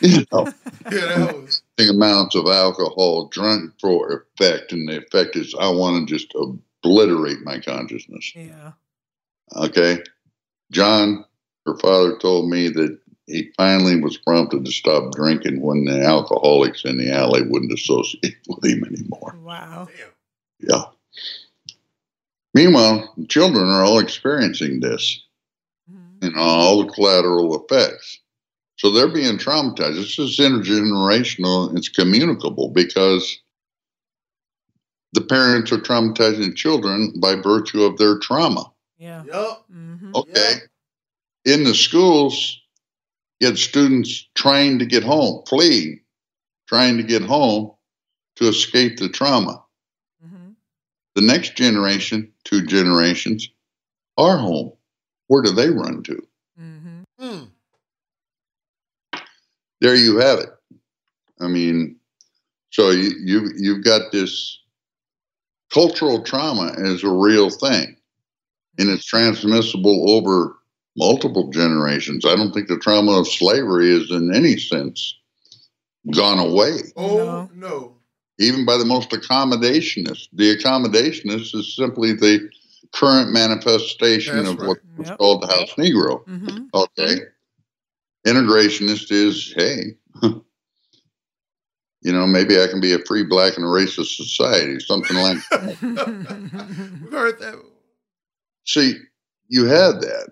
[0.00, 0.52] you know,
[0.90, 1.46] the
[1.78, 7.40] amounts of alcohol drunk for effect, and the effect is I want to just obliterate
[7.42, 8.32] my consciousness.
[8.34, 8.72] Yeah.
[9.56, 10.02] Okay,
[10.70, 11.24] John,
[11.66, 16.84] her father told me that he finally was prompted to stop drinking when the alcoholics
[16.84, 19.36] in the alley wouldn't associate with him anymore.
[19.40, 19.88] Wow.
[20.60, 20.84] Yeah.
[22.54, 25.22] Meanwhile, the children are all experiencing this
[25.90, 26.26] mm-hmm.
[26.26, 28.18] and all the collateral effects.
[28.82, 29.94] So they're being traumatized.
[29.94, 31.76] This is intergenerational.
[31.78, 33.38] It's communicable because
[35.12, 38.72] the parents are traumatizing children by virtue of their trauma.
[38.98, 39.22] Yeah.
[39.24, 39.62] Yep.
[39.72, 40.10] Mm-hmm.
[40.16, 40.54] Okay.
[41.44, 42.60] In the schools,
[43.38, 46.00] you had students trying to get home, fleeing,
[46.66, 47.70] trying to get home
[48.34, 49.62] to escape the trauma.
[50.26, 50.54] Mm-hmm.
[51.14, 53.48] The next generation, two generations,
[54.18, 54.72] are home.
[55.28, 56.26] Where do they run to?
[57.20, 57.51] Mm.
[59.82, 60.50] There you have it.
[61.40, 61.96] I mean,
[62.70, 64.60] so you, you you've got this
[65.74, 67.96] cultural trauma as a real thing,
[68.78, 70.56] and it's transmissible over
[70.96, 72.24] multiple generations.
[72.24, 75.18] I don't think the trauma of slavery is in any sense
[76.14, 76.78] gone away.
[76.96, 77.96] Oh no.
[78.38, 80.28] even by the most accommodationist.
[80.32, 82.48] The accommodationist is simply the
[82.92, 84.68] current manifestation That's of right.
[84.68, 86.24] what was called the House Negro.
[86.26, 86.66] Mm-hmm.
[86.72, 87.16] Okay.
[88.26, 89.96] Integrationist is, hey,
[92.02, 97.62] you know, maybe I can be a free black and racist society, something like that.
[98.64, 98.94] See,
[99.48, 100.30] you had that.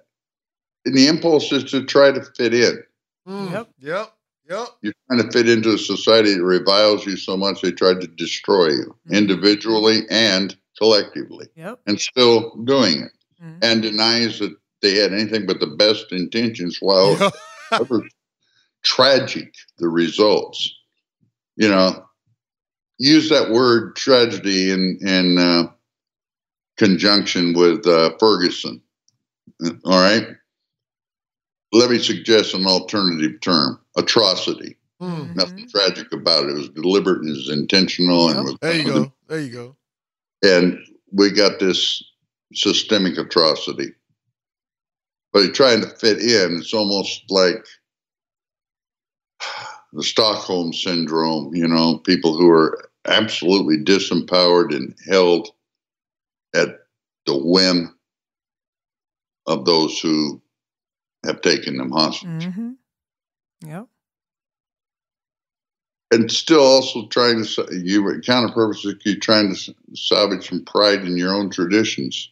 [0.84, 2.82] And the impulse is to try to fit in.
[3.26, 3.52] Mm.
[3.52, 3.68] Yep.
[3.80, 4.12] Yep.
[4.48, 4.68] Yep.
[4.82, 8.08] You're trying to fit into a society that reviles you so much they tried to
[8.08, 11.46] destroy you individually and collectively.
[11.54, 11.80] Yep.
[11.86, 13.12] And still doing it.
[13.62, 17.16] And denies that they had anything but the best intentions while
[17.72, 18.02] ever
[18.84, 20.72] tragic the results.
[21.56, 22.04] You know,
[22.98, 25.64] use that word tragedy in in uh,
[26.76, 28.80] conjunction with uh, Ferguson.
[29.84, 30.26] All right.
[31.72, 34.76] Let me suggest an alternative term atrocity.
[35.00, 35.36] Mm.
[35.36, 36.50] Nothing tragic about it.
[36.50, 38.28] It was deliberate and it was intentional.
[38.28, 39.12] And was, There you go.
[39.28, 39.76] There you go.
[40.42, 40.78] And
[41.12, 42.02] we got this
[42.54, 43.92] systemic atrocity.
[45.32, 46.58] But trying to fit in.
[46.58, 47.64] It's almost like
[49.92, 55.50] the Stockholm syndrome, you know, people who are absolutely disempowered and held
[56.54, 56.80] at
[57.26, 57.94] the whim
[59.46, 60.40] of those who
[61.24, 62.28] have taken them hostage.
[62.28, 62.70] Mm-hmm.
[63.66, 63.86] Yep.
[66.10, 71.04] and still also trying to you were counter purposes you're trying to salvage some pride
[71.04, 72.30] in your own traditions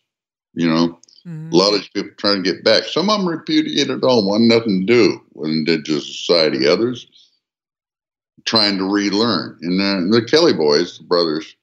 [0.54, 1.52] you know Mhm.
[1.52, 4.26] a lot of these people trying to get back some of them repudiated it all
[4.26, 7.06] one nothing to do with indigenous society others
[8.44, 11.56] trying to relearn and then the kelly boys the brothers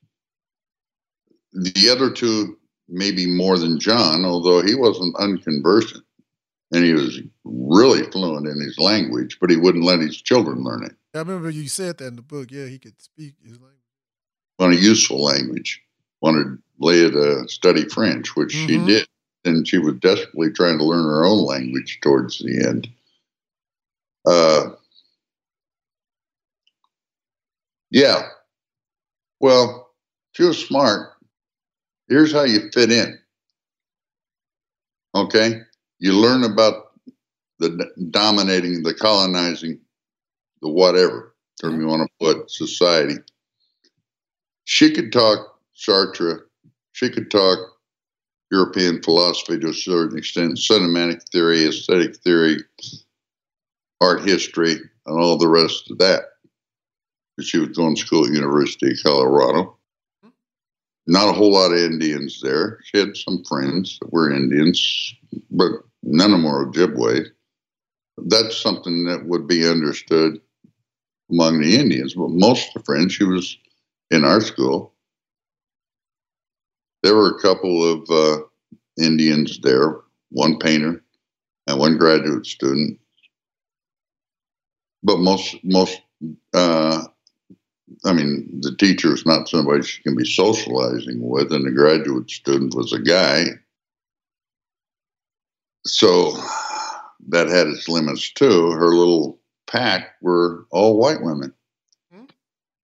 [1.53, 2.57] the other two
[2.89, 6.03] maybe more than john although he wasn't unconversant
[6.71, 10.83] and he was really fluent in his language but he wouldn't let his children learn
[10.83, 12.51] it I remember you said that in the book.
[12.51, 13.79] Yeah, he could speak his language.
[14.59, 15.81] on a useful language,
[16.21, 18.85] wanted Leah to study French, which she Mhm.
[18.87, 19.07] did.
[19.45, 22.87] And she was desperately trying to learn her own language towards the end.
[24.25, 24.71] Uh,
[27.91, 28.27] yeah.
[29.39, 29.91] Well,
[30.33, 31.11] she was smart.
[32.09, 33.19] Here's how you fit in.
[35.13, 35.61] Okay.
[35.99, 36.91] You learn about
[37.59, 39.79] the dominating, the colonizing,
[40.61, 43.15] the whatever term you want to put, society
[44.65, 46.41] she could talk Sartre,
[46.91, 47.57] she could talk
[48.55, 52.57] European philosophy to a certain extent, cinematic theory, aesthetic theory,
[53.99, 56.23] art history, and all the rest of that.
[57.41, 59.77] She was going to school at University of Colorado.
[61.05, 62.79] Not a whole lot of Indians there.
[62.85, 65.13] She had some friends that were Indians,
[65.51, 67.25] but none of them were Ojibwe.
[68.17, 70.39] That's something that would be understood
[71.29, 73.57] among the Indians, but most of the friends she was
[74.09, 74.94] in our school.
[77.05, 78.41] There were a couple of uh,
[78.97, 81.03] Indians there, one painter
[81.67, 82.99] and one graduate student.
[85.03, 86.01] But most, most,
[86.55, 87.03] uh,
[88.05, 92.31] I mean, the teacher is not somebody she can be socializing with, and the graduate
[92.31, 93.49] student was a guy.
[95.85, 96.31] So
[97.29, 98.71] that had its limits too.
[98.71, 99.37] Her little
[99.67, 101.53] pack were all white women.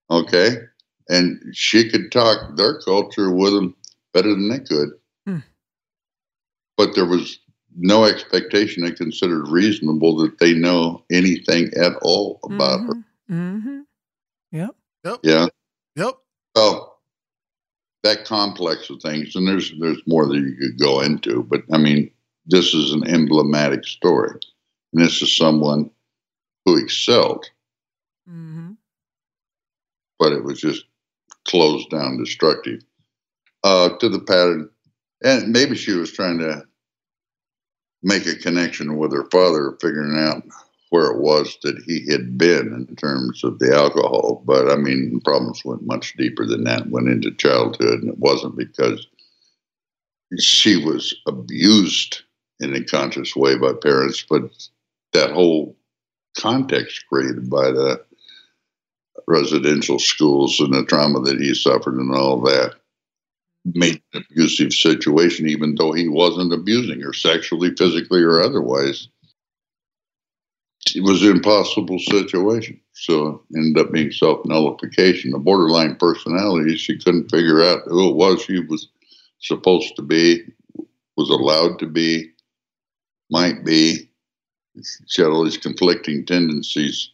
[0.08, 0.58] Okay
[1.08, 3.74] and she could talk their culture with them
[4.12, 4.90] better than they could.
[5.26, 5.38] Hmm.
[6.76, 7.38] But there was
[7.76, 12.94] no expectation they considered reasonable that they know anything at all about her.
[13.30, 13.80] Mm-hmm.
[14.52, 14.76] Yep.
[15.04, 15.18] Yep.
[15.22, 15.46] Yeah.
[15.96, 16.14] Yep.
[16.54, 16.98] Well,
[18.02, 21.78] that complex of things, and there's there's more that you could go into, but I
[21.78, 22.10] mean,
[22.46, 24.32] this is an emblematic story,
[24.92, 25.90] and this is someone
[26.64, 27.46] who excelled,
[28.28, 28.72] Mm-hmm.
[30.18, 30.84] but it was just
[31.44, 32.82] closed down, destructive
[33.64, 34.68] uh, to the pattern.
[35.24, 36.64] And maybe she was trying to
[38.02, 40.42] make a connection with her father, figuring out
[40.90, 44.42] where it was that he had been in terms of the alcohol.
[44.44, 48.56] But I mean, problems went much deeper than that, went into childhood, and it wasn't
[48.56, 49.06] because
[50.38, 52.22] she was abused
[52.60, 54.42] in a conscious way by parents, but
[55.12, 55.76] that whole
[56.38, 58.04] context created by the
[59.26, 62.74] residential schools and the trauma that he suffered and all that
[63.64, 69.08] made an abusive situation, even though he wasn't abusing her sexually, physically, or otherwise.
[70.94, 72.80] It was an impossible situation.
[72.92, 75.32] So it ended up being self nullification.
[75.34, 78.88] A borderline personality, she couldn't figure out who it was she was
[79.40, 80.40] supposed to be,
[81.16, 82.30] was allowed to be,
[83.30, 84.08] might be.
[85.06, 87.10] She had all these conflicting tendencies,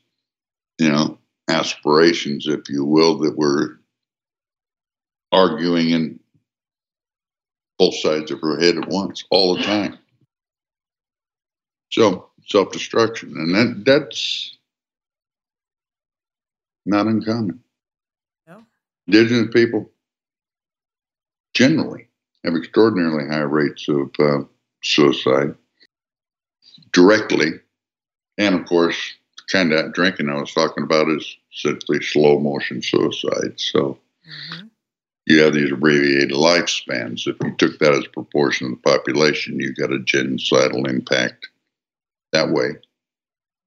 [0.79, 3.81] you know, aspirations, if you will, that were
[5.33, 6.18] arguing in
[7.79, 9.99] both sides of her head at once, all the time.
[11.91, 14.57] So self destruction, and that that's
[16.85, 17.61] not uncommon.
[18.47, 18.65] No.
[19.07, 19.91] Indigenous people
[21.55, 22.09] generally
[22.45, 24.45] have extraordinarily high rates of uh,
[24.83, 25.55] suicide
[26.93, 27.53] directly,
[28.39, 28.97] and of course,
[29.37, 33.55] the kind of drinking I was talking about is simply slow motion suicide.
[33.57, 33.99] So
[34.29, 34.67] Mm-hmm.
[35.29, 37.27] You have these abbreviated lifespans.
[37.27, 41.49] If you took that as a proportion of the population, you got a genocidal impact
[42.33, 42.71] that way.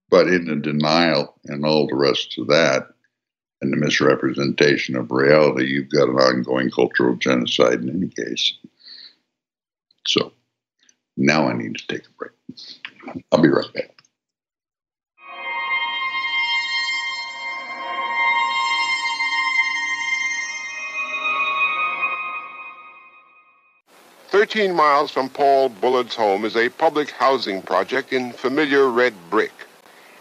[0.10, 2.90] But in the denial and all the rest of that,
[3.62, 8.54] and the misrepresentation of reality, you've got an ongoing cultural genocide in any case.
[10.08, 10.34] So
[11.16, 12.32] now I need to take a break.
[13.32, 14.01] I'll be right back.
[24.32, 29.52] Thirteen miles from Paul Bullard's home is a public housing project in familiar red brick.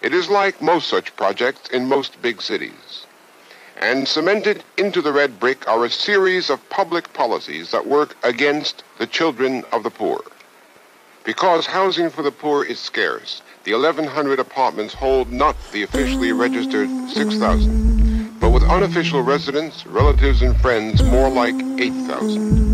[0.02, 3.06] It is like most such projects in most big cities.
[3.80, 8.82] And cemented into the red brick are a series of public policies that work against
[8.98, 10.20] the children of the poor.
[11.22, 16.88] Because housing for the poor is scarce, the 1,100 apartments hold not the officially registered
[17.11, 22.69] 6,000, but with unofficial residents, relatives, and friends, more like 8,000.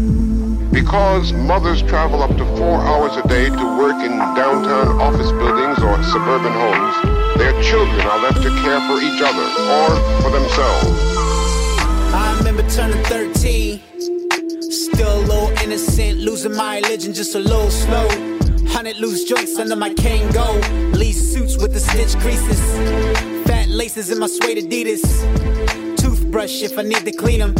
[0.76, 5.78] Because mothers travel up to four hours a day to work in downtown office buildings
[5.78, 11.00] or suburban homes, their children are left to care for each other or for themselves.
[12.12, 13.80] I remember turning 13.
[14.70, 18.06] Still a little innocent, losing my religion just a little slow.
[18.68, 20.60] Hundred loose joints under my cane go.
[20.92, 22.60] Lease suits with the stitch creases.
[23.46, 25.96] Fat laces in my suede Adidas.
[25.96, 27.54] Toothbrush if I need to clean them.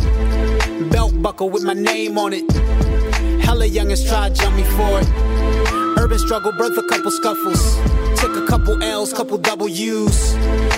[0.90, 2.85] Belt buckle with my name on it.
[3.46, 5.08] Hella youngins try jump me for it.
[6.00, 7.76] Urban struggle, birth a couple scuffles.
[8.20, 10.34] Took a couple L's, couple W's.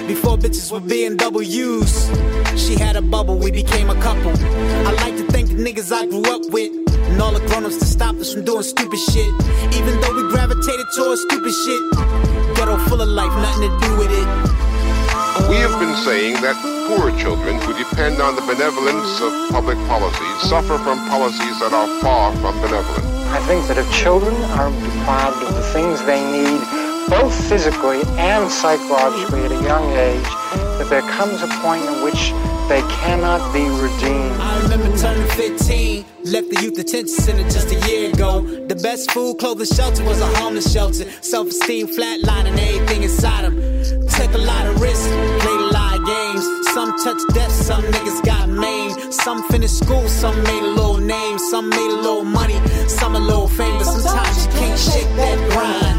[0.07, 1.93] Before bitches were BMWs.
[2.59, 4.33] She had a bubble, we became a couple.
[4.87, 6.71] I like to thank the niggas I grew up with.
[7.09, 9.33] And all the grown-ups to stop us from doing stupid shit.
[9.73, 11.83] Even though we gravitated towards stupid shit.
[12.55, 14.58] Ghetto full of life, nothing to do with it.
[15.47, 16.57] We have been saying that
[16.89, 21.89] poor children who depend on the benevolence of public policies suffer from policies that are
[22.01, 23.05] far from benevolent.
[23.31, 26.61] I think that if children are deprived of the things they need,
[27.09, 30.25] both physically and psychologically at a young age,
[30.79, 32.33] that there comes a point in which
[32.69, 34.37] they cannot be redeemed.
[34.41, 38.43] I remember turning 15, left the youth detention center just a year ago.
[38.67, 41.11] The best food, clothing, shelter was a homeless shelter.
[41.23, 43.78] Self-esteem flatlining everything inside them.
[44.19, 45.07] Took a lot of risks,
[45.43, 46.45] played a lot of games.
[46.75, 49.15] Some touch death, some niggas got maimed.
[49.15, 52.59] Some finished school, some made a little name, some made a little money,
[52.89, 53.79] some a little fame.
[53.79, 55.99] But sometimes you can't shake that grind.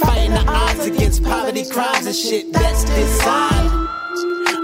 [0.00, 2.52] Fighting the odds against poverty, crimes and shit.
[2.52, 3.68] That's design.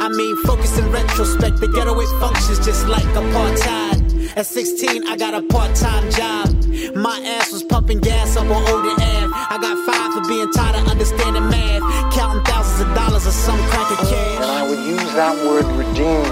[0.01, 4.37] I mean, focus in retrospect, the ghetto it functions just like apartheid.
[4.37, 6.49] At 16, I got a part-time job.
[6.97, 9.18] My ass was pumping gas up on Odin Ave.
[9.59, 11.83] I got five for being tired of understanding math,
[12.15, 14.39] counting thousands of dollars of some crack of cash.
[14.39, 16.31] And I would use that word redeemed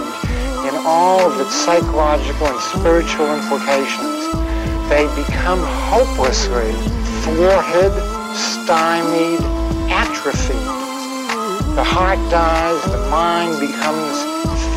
[0.62, 4.30] in all of its psychological and spiritual implications.
[4.86, 5.58] They become
[5.90, 6.70] hopelessly
[7.26, 7.90] thwarted,
[8.62, 9.42] stymied,
[9.90, 11.74] atrophied.
[11.74, 14.22] The heart dies, the mind becomes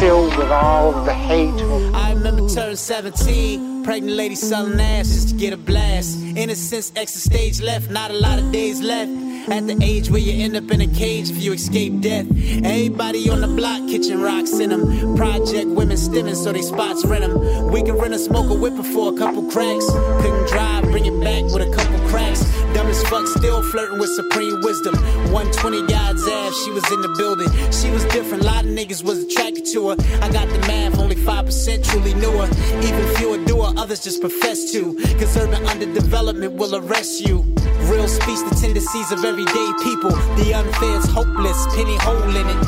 [0.02, 1.54] filled with all of the hate.
[1.93, 6.20] I remember turning 17, pregnant lady selling ass just to get a blast.
[6.22, 9.29] Innocence exit stage left, not a lot of days left.
[9.52, 12.28] At the age where you end up in a cage if you escape death.
[12.64, 15.16] Everybody on the block, kitchen rocks in them.
[15.16, 17.72] Project women stimming so they spots rent them.
[17.72, 19.86] We can rent a smoke whipper for a couple cracks.
[20.22, 22.41] Couldn't drive, bring it back with a couple cracks.
[22.74, 24.95] Dumb as fuck, still flirting with supreme wisdom.
[25.34, 27.50] 120 God's ass, she was in the building.
[27.72, 29.95] She was different, a lot of niggas was attracted to her.
[30.22, 32.47] I got the math, only 5% truly knew her.
[32.84, 34.95] Even fewer do her, others just profess to.
[35.39, 37.41] Urban underdevelopment will arrest you.
[37.89, 40.12] Real speech, the tendencies of everyday people.
[40.36, 42.68] The unfair's hopeless, penny hole in it.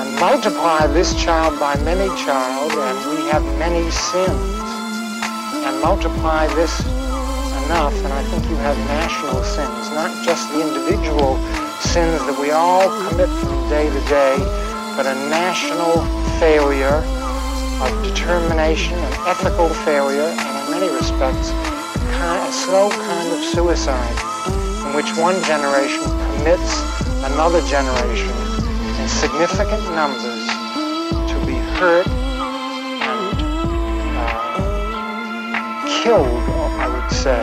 [0.00, 4.40] And multiply this child by many child, and we have many sins.
[5.66, 6.80] And multiply this
[7.66, 11.36] enough, and I think you have national sins, not just the individual
[11.80, 14.36] sins that we all commit from day to day,
[14.96, 16.00] but a national
[16.40, 17.04] failure
[17.84, 24.33] of determination, an ethical failure, and in many respects, a slow kind of suicide
[24.94, 26.80] in which one generation permits
[27.24, 28.30] another generation
[29.00, 30.46] in significant numbers
[31.28, 33.42] to be hurt and
[34.16, 34.42] uh,
[36.04, 36.44] killed,
[36.78, 37.42] I would say,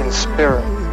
[0.00, 0.83] in spirit.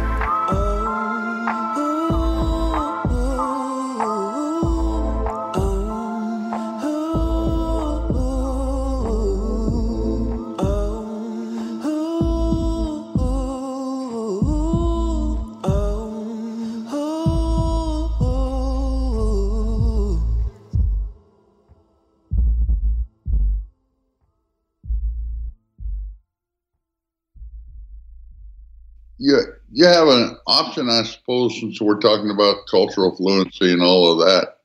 [29.22, 29.38] You
[29.70, 34.18] you have an option, I suppose, since we're talking about cultural fluency and all of
[34.26, 34.56] that,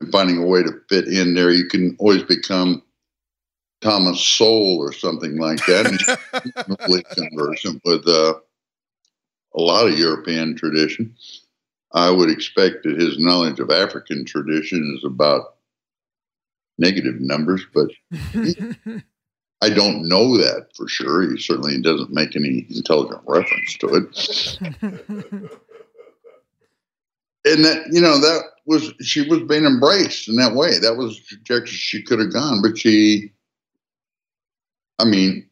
[0.00, 1.50] and finding a way to fit in there.
[1.50, 2.82] You can always become
[3.82, 5.84] Thomas Sowell or something like that.
[5.86, 8.34] And conversant with uh,
[9.54, 11.14] a lot of European tradition.
[11.92, 15.56] I would expect that his knowledge of African tradition is about
[16.78, 17.90] negative numbers, but
[19.62, 21.30] I don't know that for sure.
[21.30, 24.58] He certainly doesn't make any intelligent reference to it.
[27.44, 30.80] and that, you know, that was, she was being embraced in that way.
[30.80, 33.32] That was the trajectory she could have gone, but she,
[34.98, 35.48] I mean,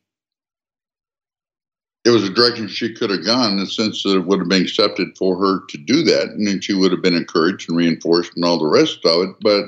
[2.05, 4.49] it was a direction she could have gone in the sense that it would have
[4.49, 6.31] been accepted for her to do that.
[6.31, 9.37] And then she would have been encouraged and reinforced and all the rest of it.
[9.41, 9.67] But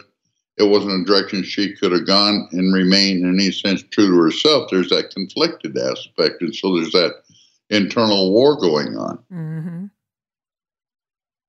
[0.67, 4.23] it wasn't a direction she could have gone and remained in any sense true to
[4.23, 4.69] herself.
[4.71, 6.43] There's that conflicted aspect.
[6.43, 7.23] And so there's that
[7.71, 9.19] internal war going on.
[9.33, 9.87] Mm-hmm.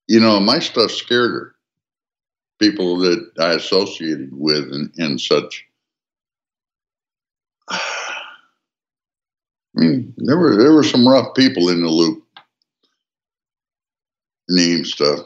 [0.08, 1.56] You know, my stuff scared her.
[2.60, 5.66] People that I associated with and, and such.
[7.70, 7.80] I
[9.76, 12.24] mean, there were there were some rough people in the loop.
[14.50, 15.22] Name stuff.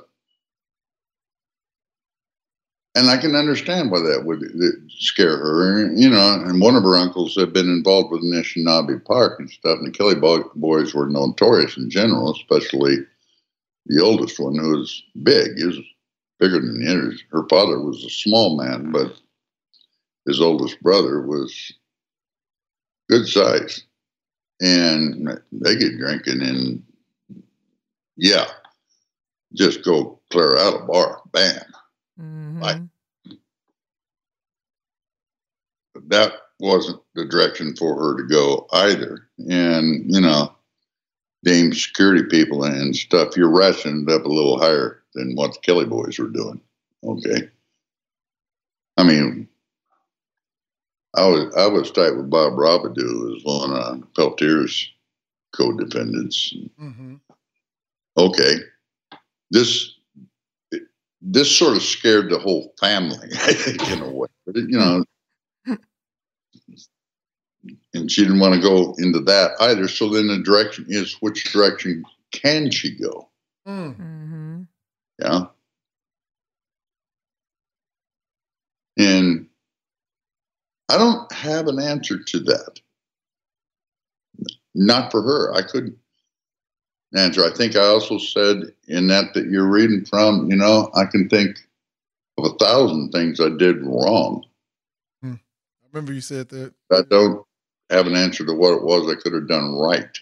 [2.98, 4.42] And I can understand why that would
[4.90, 5.94] scare her.
[5.94, 9.78] You know, and one of her uncles had been involved with Anishinaabe Park and stuff,
[9.78, 10.16] and the Kelly
[10.56, 12.98] boys were notorious in general, especially
[13.86, 15.58] the oldest one, who was big.
[15.58, 15.80] He was
[16.40, 17.24] bigger than the others.
[17.32, 19.14] Her father was a small man, but
[20.26, 21.74] his oldest brother was
[23.10, 23.84] good size
[24.60, 26.84] and they get drinking and
[28.18, 28.46] yeah,
[29.54, 31.62] just go clear out a bar, bam.
[32.20, 32.62] Mm-hmm.
[32.62, 32.82] Like
[36.08, 39.28] that wasn't the direction for her to go either.
[39.38, 40.54] And you know,
[41.44, 45.60] dame security people and stuff, you're ratcheting it up a little higher than what the
[45.60, 46.62] Kelly boys were doing.
[47.04, 47.50] Okay.
[48.98, 49.48] I mean,
[51.16, 54.92] I was I was tight with Bob Robideau, who was one of Peltier's
[55.56, 56.54] co-defendants.
[56.80, 57.16] Mm-hmm.
[58.18, 58.56] Okay,
[59.52, 59.94] this
[61.22, 64.28] this sort of scared the whole family, I think, in a way.
[64.46, 65.04] But it, you know,
[67.94, 69.88] and she didn't want to go into that either.
[69.88, 73.30] So then the direction is which direction can she go?
[73.68, 74.64] Mm-hmm.
[75.20, 75.46] Yeah.
[78.98, 79.48] And
[80.90, 82.80] I don't have an answer to that.
[84.74, 85.54] Not for her.
[85.54, 85.98] I couldn't
[87.16, 87.44] answer.
[87.44, 91.30] I think I also said in that that you're reading from, you know, I can
[91.30, 91.58] think
[92.38, 94.44] of a thousand things I did wrong.
[95.22, 95.34] Hmm.
[95.34, 96.74] I remember you said that.
[96.92, 97.46] I don't
[97.90, 100.18] have an answer to what it was I could have done right.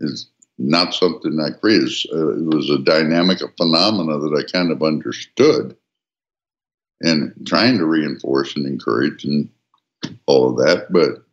[0.00, 1.90] It's not something I created.
[2.12, 5.76] Uh, it was a dynamic, a phenomena that I kind of understood
[7.00, 9.48] and trying to reinforce and encourage and
[10.26, 10.92] all of that.
[10.92, 11.23] But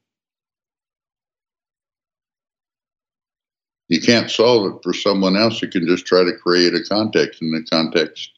[3.92, 5.62] you can't solve it for someone else.
[5.62, 8.32] You can just try to create a context, and the context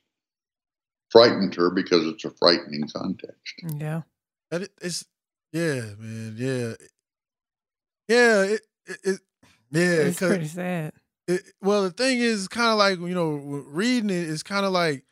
[1.11, 3.53] frightened her because it's a frightening context.
[3.77, 4.01] Yeah.
[4.49, 5.05] That it- it's
[5.51, 6.73] yeah, man, yeah,
[8.07, 8.41] yeah.
[8.43, 9.19] It, it, it
[9.71, 9.81] yeah.
[9.81, 10.93] It's 'cause pretty sad.
[11.27, 13.31] it, well, the thing is, kind of like you know,
[13.67, 15.03] reading it is kind of like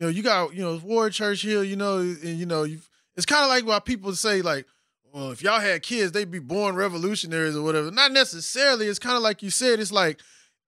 [0.00, 2.80] you know, you got you know, Ward Churchill, you know, and you know, you
[3.16, 4.66] it's kind of like why people say like,
[5.14, 7.90] well, if y'all had kids, they'd be born revolutionaries or whatever.
[7.92, 8.86] Not necessarily.
[8.88, 9.78] It's kind of like you said.
[9.78, 10.18] It's like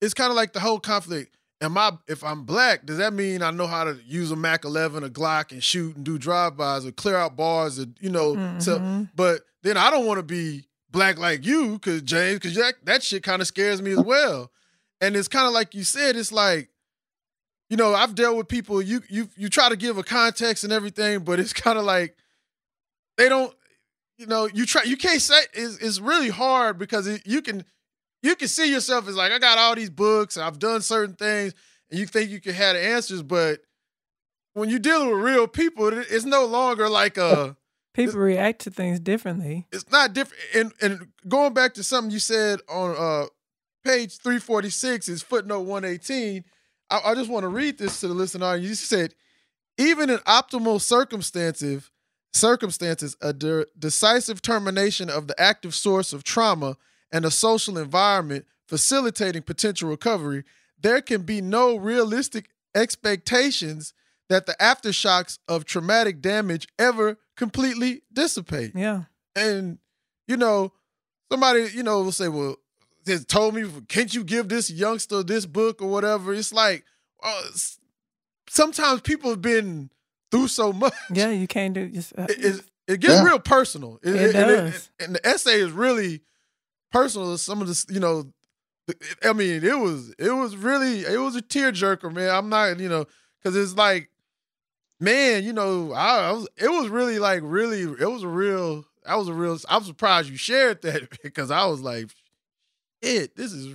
[0.01, 1.37] it's kind of like the whole conflict.
[1.61, 4.65] Am I if I'm black, does that mean I know how to use a Mac
[4.65, 8.35] 11, a Glock, and shoot and do drive-bys or clear out bars or you know?
[8.61, 9.09] So, Mhm.
[9.17, 13.03] but then I don't want to be black like you, because James, because that that
[13.03, 14.53] shit kind of scares me as well.
[15.01, 16.15] And it's kind of like you said.
[16.17, 16.69] It's like
[17.69, 18.81] you know, I've dealt with people.
[18.81, 22.17] You you you try to give a context and everything, but it's kind of like
[23.17, 23.53] they don't.
[24.19, 24.83] You know, you try.
[24.85, 27.65] You can't say it's, it's really hard because it, you can
[28.23, 31.15] you can see yourself as like I got all these books and I've done certain
[31.17, 31.55] things,
[31.91, 33.61] and you think you can have the answers, but
[34.55, 37.57] when you're dealing with real people, it- it's no longer like a.
[37.93, 39.67] People react to things differently.
[39.73, 40.43] It's not different.
[40.55, 43.27] And and going back to something you said on uh
[43.85, 46.45] page 346 is footnote 118.
[46.91, 48.57] I, I just want to read this to the listener.
[48.57, 49.15] You said,
[49.79, 51.91] even in optimal circumstances,
[52.33, 56.77] circumstances, a de- decisive termination of the active source of trauma
[57.13, 60.45] and a social environment facilitating potential recovery,
[60.81, 63.95] there can be no realistic expectations
[64.29, 68.73] that the aftershocks of traumatic damage ever completely dissipate.
[68.75, 69.05] Yeah.
[69.35, 69.79] And,
[70.27, 70.73] you know,
[71.31, 72.57] somebody, you know, will say, well,
[73.07, 76.35] has told me, can't you give this youngster this book or whatever?
[76.35, 76.85] It's like,
[77.23, 77.43] uh,
[78.49, 79.91] sometimes people have been
[80.31, 80.95] through so much.
[81.13, 83.25] Yeah, you can't do just uh, It- it gets Yeah.
[83.25, 83.99] real personal.
[84.03, 84.91] It and does.
[85.01, 86.23] and the essay is really
[86.93, 87.37] personal.
[87.37, 88.33] Some of the, you know,
[89.25, 92.31] I mean, it was it was really it was a tearjerker, man.
[92.31, 93.07] I'm not, you know,
[93.43, 94.09] because it's like,
[95.01, 98.85] man, you know, I, I was it was really like really it was a real.
[99.05, 99.59] I was a real.
[99.69, 102.11] I'm surprised you shared that because I was like,
[103.03, 103.35] it.
[103.37, 103.75] this is.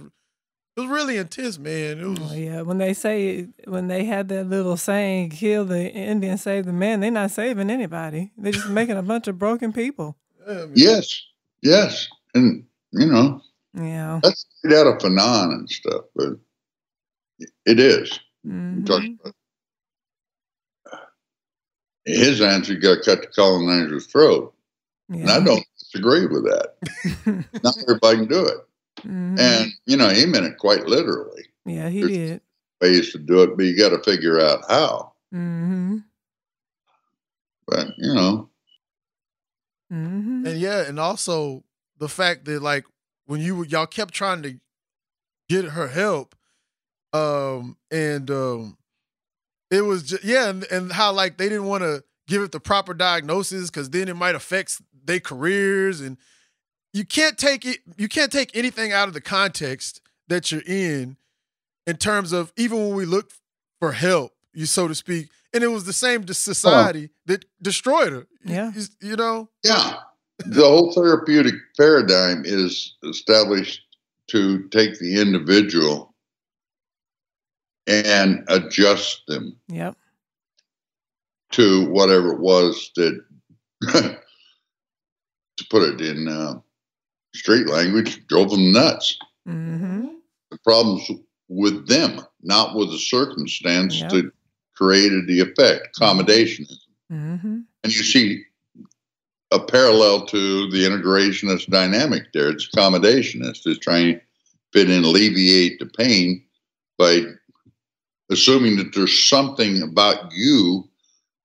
[0.78, 2.00] It was really intense, man.
[2.00, 2.32] It was.
[2.32, 6.66] Oh, yeah, when they say when they had that little saying, "Kill the Indian, save
[6.66, 8.32] the man," they're not saving anybody.
[8.38, 10.16] They're just making a bunch of broken people.
[10.74, 11.22] Yes,
[11.62, 13.42] yes, and you know
[13.74, 14.20] Yeah.
[14.24, 16.38] that's straight out of Fanon and stuff, but
[17.66, 18.20] it is.
[18.48, 18.84] Mhm.
[18.86, 19.36] About-
[22.06, 24.54] His answer got to cut the colonizer's throat,
[25.10, 26.76] and I don't disagree with that.
[27.64, 28.58] Not everybody can do it,
[29.00, 29.40] Mhm.
[29.40, 31.44] and you know he meant it quite literally.
[31.66, 32.42] yeah, he there's- did.
[32.82, 35.14] Ways to do it, but you got to figure out how.
[35.34, 35.98] Mm-hmm.
[37.68, 38.50] But you know,
[39.92, 40.46] Mm-hmm.
[40.48, 41.64] And yeah, and also
[41.98, 42.86] the fact that like
[43.26, 44.56] when you y'all kept trying to
[45.50, 46.34] get her help,
[47.14, 48.78] um, and um,
[49.70, 52.60] it was just yeah, and, and how like they didn't want to give it the
[52.62, 56.18] proper diagnosis because then it might affect their careers, and
[56.94, 61.18] you can't take it, you can't take anything out of the context that you're in,
[61.88, 63.32] in terms of even when we look
[63.80, 68.12] for help, you so to speak, and it was the same to society that destroyed
[68.12, 68.28] her.
[68.44, 68.72] Yeah.
[68.76, 69.50] you, you know.
[69.64, 69.96] yeah,
[70.46, 73.82] the whole therapeutic paradigm is established
[74.28, 76.14] to take the individual
[77.88, 79.96] and adjust them Yep.
[81.54, 83.22] to whatever it was that,
[83.82, 86.60] to put it in uh,
[87.34, 89.18] street language, drove them nuts.
[89.48, 90.08] Mm-hmm.
[90.52, 91.10] The problems
[91.48, 94.12] with them, not with the circumstance Yep.
[94.12, 94.32] that
[94.76, 96.78] created the effect, accommodationism.
[97.12, 97.60] Mm-hmm.
[97.84, 98.44] And you see
[99.52, 102.50] a parallel to the integrationist dynamic there.
[102.50, 103.66] It's accommodationist.
[103.66, 104.22] It's trying to
[104.74, 106.44] fit in, alleviate the pain
[106.98, 107.24] by
[108.30, 110.88] assuming that there's something about you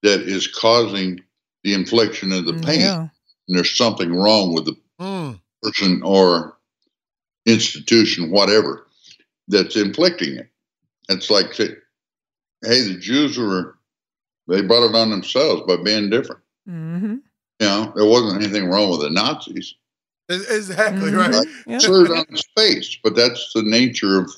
[0.03, 1.21] that is causing
[1.65, 2.81] the infliction of the pain.
[2.81, 3.09] Yeah.
[3.49, 5.39] And there's something wrong with the Mm.
[5.73, 6.57] Person or
[7.47, 8.87] institution, whatever,
[9.49, 10.49] that's inflicting it.
[11.09, 11.69] It's like, hey,
[12.63, 13.77] the Jews were,
[14.49, 16.41] they brought it on themselves by being different.
[16.69, 17.15] Mm-hmm.
[17.61, 19.75] You know, there wasn't anything wrong with the Nazis.
[20.29, 21.19] Ex- Exactly Mhm.
[21.33, 21.47] right.
[21.67, 21.77] Yeah.
[21.77, 24.31] Absurd on its face, but that's the nature of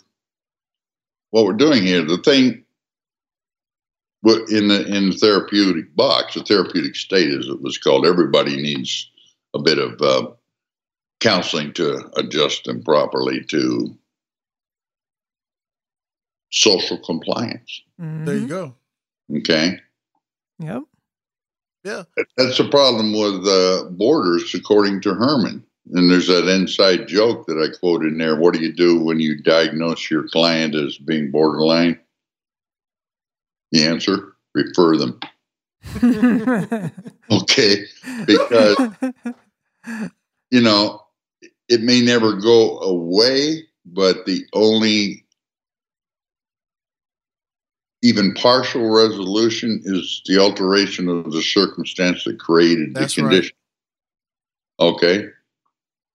[1.31, 2.05] what we're doing here.
[2.05, 2.65] The thing
[4.21, 8.57] what- in the in the therapeutic box, the therapeutic state, as it was called, everybody
[8.57, 9.11] needs
[9.55, 10.31] a bit of uh,
[11.21, 13.97] counseling to adjust them properly to
[16.51, 17.83] social compliance.
[17.99, 18.47] There you Mm-hmm.
[18.47, 18.75] go.
[19.39, 19.79] Okay.
[20.61, 20.83] Yep.
[21.85, 22.03] Yeah.
[22.37, 25.65] That's the problem with uh, borders, according to Herman.
[25.95, 28.37] And there's that inside joke that I quoted in there.
[28.37, 31.99] What do you do when you diagnose your client as being borderline?
[33.73, 35.21] The answer refer them.
[37.31, 37.85] Okay.
[38.27, 38.79] Because,
[40.51, 41.03] you know,
[41.69, 45.25] it may never go away, but the only
[48.03, 53.25] even partial resolution is the alteration of the circumstance that created the That's right.
[53.25, 53.57] condition.
[54.81, 55.25] Okay.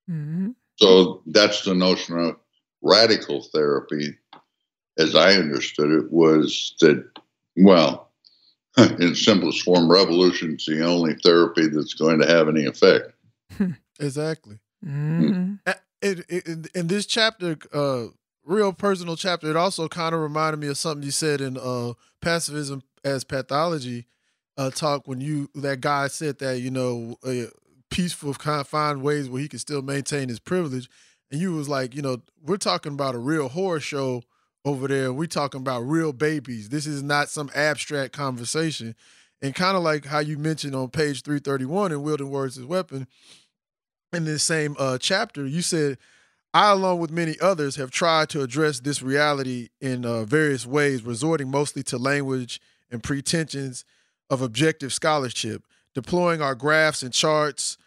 [0.09, 0.51] mm-hmm.
[0.77, 2.37] So that's the notion of
[2.81, 4.17] radical therapy,
[4.97, 7.05] as I understood it, was that,
[7.57, 8.09] well,
[8.77, 13.11] in simplest form, revolution is the only therapy that's going to have any effect.
[13.99, 14.57] Exactly.
[14.83, 15.53] Mm-hmm.
[16.01, 18.07] It, it, in- in this chapter, uh,
[18.45, 21.93] real personal chapter, it also kind of reminded me of something you said in uh,
[22.21, 24.05] pacifism as pathology
[24.57, 27.45] uh, talk when you that guy said that you know uh,
[27.89, 30.89] peaceful kind of find ways where he can still maintain his privilege,
[31.31, 34.23] and you was like, you know, we're talking about a real horror show
[34.65, 35.11] over there.
[35.11, 36.69] We're talking about real babies.
[36.69, 38.95] This is not some abstract conversation.
[39.41, 43.07] And kind of like how you mentioned on page 331 in Wielding Words as Weapon,
[44.15, 45.97] in this same uh, chapter, you said,
[46.53, 51.03] I, along with many others, have tried to address this reality in uh, various ways,
[51.03, 52.61] resorting mostly to language
[52.91, 53.85] and pretensions
[54.29, 55.63] of objective scholarship,
[55.95, 57.77] deploying our graphs and charts,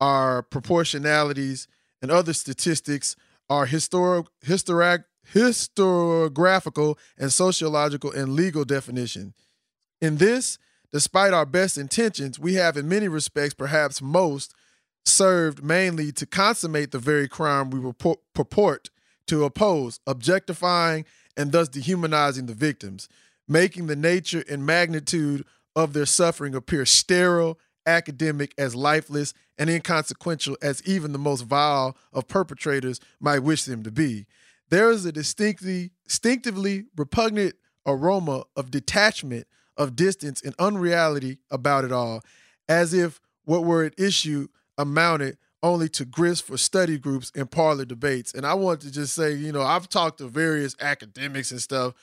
[0.00, 1.68] our proportionalities,
[2.02, 3.16] and other statistics,
[3.48, 9.34] our historic, historic, historiographical, and sociological and legal definition.
[10.00, 10.58] In this,
[10.92, 14.54] despite our best intentions, we have, in many respects, perhaps most,
[15.06, 17.92] served mainly to consummate the very crime we
[18.34, 18.90] purport
[19.26, 21.04] to oppose, objectifying
[21.36, 23.08] and thus dehumanizing the victims,
[23.48, 25.44] making the nature and magnitude
[25.74, 31.96] of their suffering appear sterile academic as lifeless and inconsequential as even the most vile
[32.12, 34.26] of perpetrators might wish them to be.
[34.70, 37.54] There is a distinctly, distinctively repugnant
[37.86, 39.46] aroma of detachment,
[39.76, 42.22] of distance, and unreality about it all,
[42.68, 44.48] as if what were at issue
[44.78, 48.32] amounted only to grist for study groups and parlor debates.
[48.34, 51.94] And I want to just say, you know, I've talked to various academics and stuff,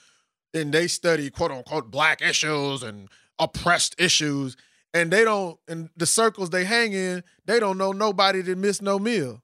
[0.54, 3.10] and they study quote unquote black issues and
[3.40, 4.58] oppressed issues,
[4.94, 8.82] and they don't, in the circles they hang in, they don't know nobody that missed
[8.82, 9.42] no meal.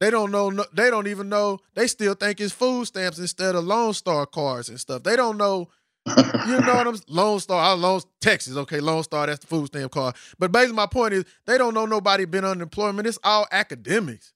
[0.00, 0.48] They don't know.
[0.50, 1.58] no- They don't even know.
[1.74, 5.02] They still think it's food stamps instead of Lone Star cards and stuff.
[5.02, 5.68] They don't know.
[6.06, 7.04] You know what I'm saying?
[7.08, 10.16] Lone Star, I Lone Texas, okay, Lone Star, that's the food stamp card.
[10.38, 13.06] But basically, my point is they don't know nobody been unemployment.
[13.06, 14.32] It's all academics.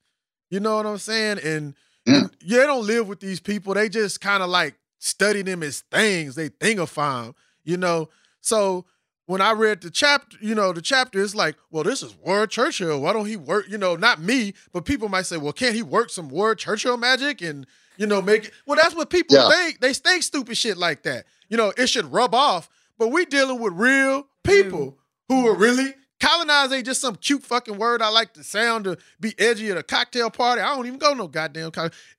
[0.51, 1.39] You know what I'm saying?
[1.45, 1.75] And
[2.07, 2.27] Yeah.
[2.41, 3.75] yeah, they don't live with these people.
[3.75, 6.35] They just kind of like study them as things.
[6.35, 7.35] They thingify them,
[7.65, 8.11] you know.
[8.43, 8.85] So
[9.27, 12.51] when I read the chapter, you know, the chapter is like, well, this is Ward
[12.51, 13.01] Churchill.
[13.01, 13.65] Why don't he work?
[13.69, 16.99] You know, not me, but people might say, well, can't he work some Ward Churchill
[16.99, 18.53] magic and you know make it?
[18.67, 19.49] Well, that's what people Yeah.
[19.49, 19.81] think.
[19.81, 21.25] They think stupid shit like that.
[21.49, 22.69] You know, it should rub off.
[22.99, 27.77] But we dealing with real people who are really colonize ain't just some cute fucking
[27.77, 30.61] word I like to sound to be edgy at a cocktail party.
[30.61, 31.71] I don't even go no goddamn.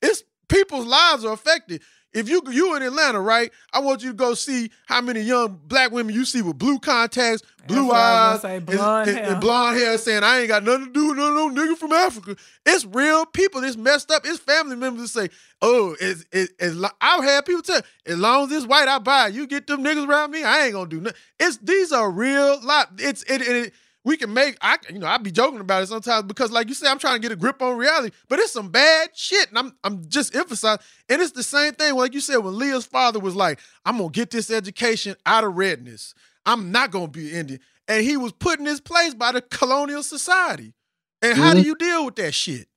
[0.01, 1.81] It's people's lives are affected.
[2.15, 3.51] If you you in Atlanta, right?
[3.73, 6.79] I want you to go see how many young black women you see with blue
[6.79, 9.31] contacts, blue eyes, and- blonde and, hair.
[9.33, 11.91] and blonde hair, saying I ain't got nothing to do with no, no nigga from
[11.91, 12.37] Africa.
[12.65, 13.63] It's real people.
[13.65, 14.21] It's messed up.
[14.25, 18.45] It's family members that say, "Oh, it's it, it's." I've had people tell, as long
[18.45, 19.27] as it's white, I buy.
[19.27, 19.33] it.
[19.33, 21.19] You get them niggas around me, I ain't gonna do nothing.
[21.39, 22.91] It's these are real lot.
[22.97, 23.73] It's it, it, it
[24.05, 26.75] we can make I you know I be joking about it sometimes because like you
[26.75, 29.57] said I'm trying to get a grip on reality, but it's some bad shit, and
[29.57, 30.85] I'm I'm just emphasizing.
[31.09, 34.09] And it's the same thing like you said when Leah's father was like, "I'm gonna
[34.09, 36.13] get this education out of redness.
[36.45, 40.03] I'm not gonna be Indian," and he was put in his place by the colonial
[40.03, 40.73] society.
[41.21, 41.67] And how do mm-hmm.
[41.67, 42.67] you deal with that shit?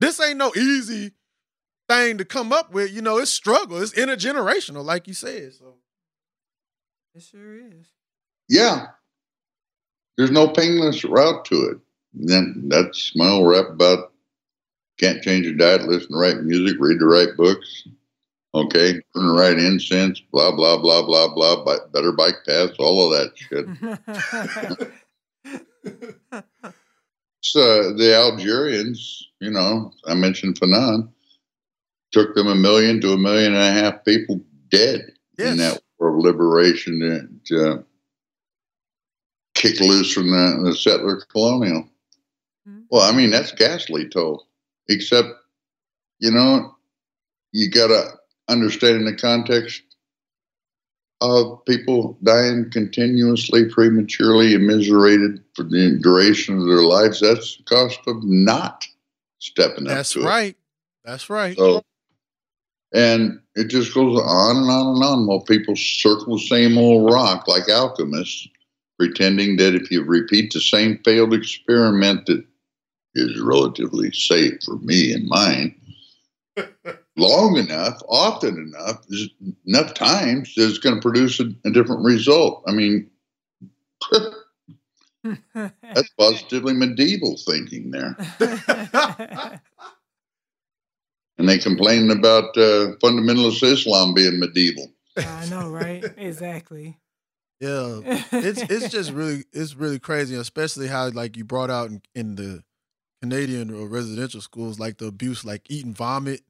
[0.00, 1.12] This ain't no easy
[1.88, 2.92] thing to come up with.
[2.92, 3.80] You know, it's struggle.
[3.80, 5.52] It's intergenerational, like you said.
[5.52, 5.76] So
[7.14, 7.86] It sure is.
[8.48, 8.86] Yeah.
[10.16, 11.78] There's no painless route to it.
[12.14, 14.12] Then that's my old rap about
[14.98, 17.88] can't change your diet, listen to right music, read the right books,
[18.54, 23.12] okay, burn the right incense, blah, blah, blah, blah, blah, bi- better bike paths, all
[23.12, 24.92] of that shit.
[27.44, 31.08] So the Algerians, you know, I mentioned Fanon,
[32.12, 34.40] took them a million to a million and a half people
[34.70, 37.82] dead in that war of liberation to uh,
[39.62, 41.88] kick loose from the, the settler colonial.
[42.66, 42.80] Hmm.
[42.90, 44.46] Well, I mean, that's ghastly toll,
[44.88, 45.28] except,
[46.18, 46.74] you know,
[47.52, 48.08] you got to
[48.48, 49.82] understand in the context
[51.20, 57.20] of people dying continuously, prematurely, immiserated for the duration of their lives.
[57.20, 58.84] That's the cost of not
[59.38, 60.24] stepping up that's to it.
[60.24, 60.56] right.
[61.04, 61.56] That's right.
[61.56, 61.82] So,
[62.92, 67.12] and it just goes on and on and on while people circle the same old
[67.12, 68.48] rock like alchemists,
[68.98, 72.44] pretending that if you repeat the same failed experiment that
[73.14, 75.74] is relatively safe for me and mine,
[77.16, 79.04] long enough, often enough,
[79.66, 82.62] enough times, it's going to produce a, a different result.
[82.66, 83.10] I mean,
[85.54, 88.16] that's positively medieval thinking there.
[91.38, 94.92] And they complain about uh, fundamentalist Islam being medieval.
[95.16, 96.04] I know, right?
[96.16, 96.98] Exactly.
[97.62, 98.00] Yeah,
[98.32, 102.34] it's it's just really it's really crazy, especially how like you brought out in, in
[102.36, 102.64] the
[103.22, 106.42] Canadian or residential schools, like the abuse, like eating vomit,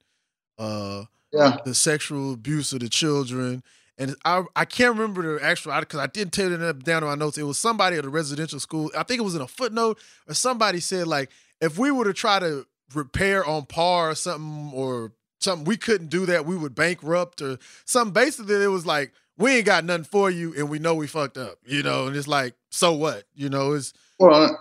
[0.59, 1.57] uh, Yeah.
[1.65, 3.63] the sexual abuse of the children,
[3.99, 7.09] and I I can't remember the actual because I didn't take it up down in
[7.11, 7.39] my notes.
[7.39, 8.91] It was somebody at a residential school.
[8.97, 9.99] I think it was in a footnote
[10.29, 14.73] or somebody said like if we were to try to repair on par or something
[14.75, 18.13] or something we couldn't do that we would bankrupt or something.
[18.15, 21.37] Basically, it was like we ain't got nothing for you and we know we fucked
[21.39, 22.07] up, you know.
[22.07, 23.73] And it's like so what, you know?
[23.73, 24.57] It's Well,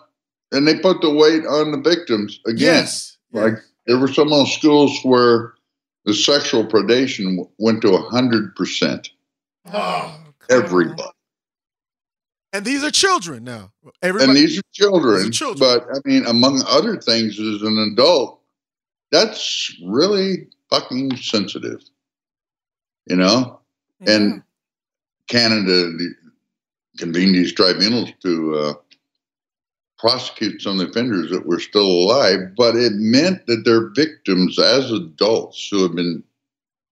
[0.51, 2.57] and they put the weight on the victims again.
[2.59, 3.53] yes, Like
[3.87, 5.53] there were some of those schools where
[6.05, 9.09] the sexual predation went to a hundred percent.
[9.71, 10.17] Oh,
[10.49, 11.03] Everybody,
[12.51, 13.71] and these are children now.
[14.01, 15.17] and these are children.
[15.17, 15.69] These are children.
[15.69, 18.41] But I mean, among other things, as an adult,
[19.11, 21.81] that's really fucking sensitive.
[23.05, 23.59] You know,
[24.05, 24.43] and
[25.27, 25.97] Canada
[26.97, 28.73] convened these tribunals to uh,
[29.97, 34.59] prosecute some of the offenders that were still alive, but it meant that their victims,
[34.59, 36.23] as adults who have been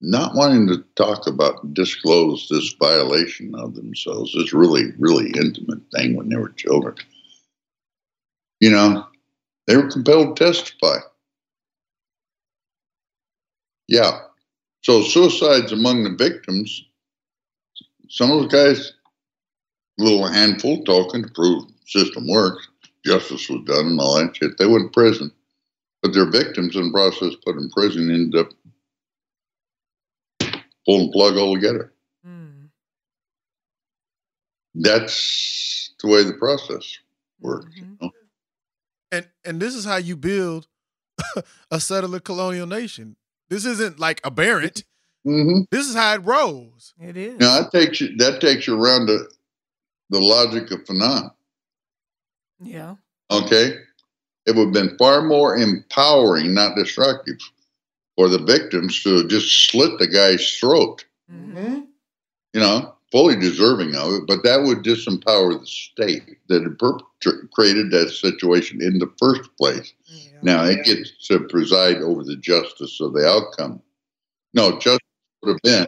[0.02, 6.16] not wanting to talk about disclose this violation of themselves, this really, really intimate thing
[6.16, 6.96] when they were children,
[8.60, 9.06] You know,
[9.68, 11.00] they were compelled to testify.
[13.88, 14.22] Yeah.
[14.84, 16.86] So suicides among the victims,
[18.10, 18.94] some of the guys,
[20.00, 22.68] a little handful talking to prove system works,
[23.06, 24.58] justice was done and all that shit.
[24.58, 25.32] They went to prison.
[26.02, 28.50] But their victims in the process put in prison ended up
[30.86, 31.92] pulling the plug altogether.
[32.26, 32.70] Mm.
[34.76, 36.98] That's the way the process
[37.42, 37.66] works.
[37.66, 37.86] Mm-hmm.
[37.86, 38.12] You know?
[39.12, 40.68] And and this is how you build
[41.72, 43.18] a settler colonial nation.
[43.50, 44.84] This isn't like aberrant.
[45.26, 45.62] Mm-hmm.
[45.72, 46.94] This is how it rolls.
[47.00, 47.40] It is.
[47.40, 49.26] Now that takes you that takes you around to
[50.10, 51.32] the logic of Fanon.
[52.60, 52.96] Yeah.
[53.32, 53.74] Okay?
[54.46, 57.38] It would have been far more empowering, not destructive,
[58.16, 61.06] for the victims to just slit the guy's throat.
[61.32, 61.82] Mm-hmm.
[62.54, 67.50] You know, fully deserving of it, but that would disempower the state that had perpetra-
[67.52, 69.94] created that situation in the first place.
[70.42, 73.82] Now it gets to preside over the justice of the outcome.
[74.54, 75.00] No, justice
[75.42, 75.88] would have been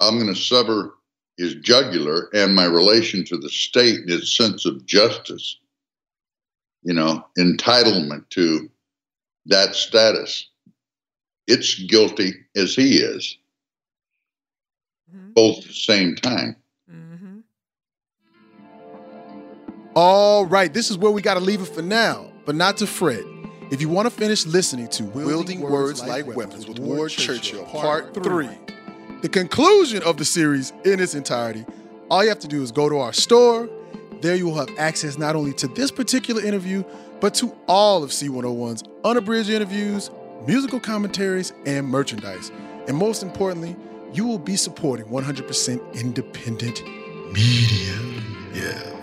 [0.00, 0.94] I'm going to sever
[1.36, 5.58] his jugular and my relation to the state and its sense of justice,
[6.82, 8.68] you know, entitlement to
[9.46, 10.48] that status.
[11.46, 13.36] It's guilty as he is,
[15.14, 15.32] mm-hmm.
[15.32, 16.56] both at the same time.
[16.90, 17.40] Mm-hmm.
[19.94, 22.86] All right, this is where we got to leave it for now, but not to
[22.86, 23.24] fret.
[23.74, 28.14] If you want to finish listening to Wielding Words Like Weapons with Ward Churchill, Part
[28.14, 28.48] 3,
[29.20, 31.66] the conclusion of the series in its entirety,
[32.08, 33.68] all you have to do is go to our store.
[34.20, 36.84] There you will have access not only to this particular interview,
[37.20, 40.08] but to all of C101's unabridged interviews,
[40.46, 42.52] musical commentaries, and merchandise.
[42.86, 43.74] And most importantly,
[44.12, 46.80] you will be supporting 100% independent
[47.32, 47.98] media.
[48.54, 48.93] Yeah.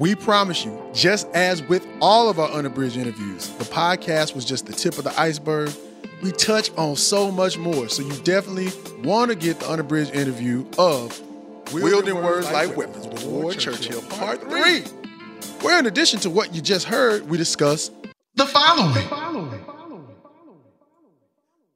[0.00, 4.64] We promise you, just as with all of our unabridged interviews, the podcast was just
[4.64, 5.70] the tip of the iceberg.
[6.22, 8.70] We touch on so much more, so you definitely
[9.02, 11.20] want to get the unabridged interview of
[11.74, 14.80] Wielding Words Like Weapons with Ward Churchill, Part 3,
[15.60, 17.90] where in addition to what you just heard, we discuss
[18.36, 19.06] the following.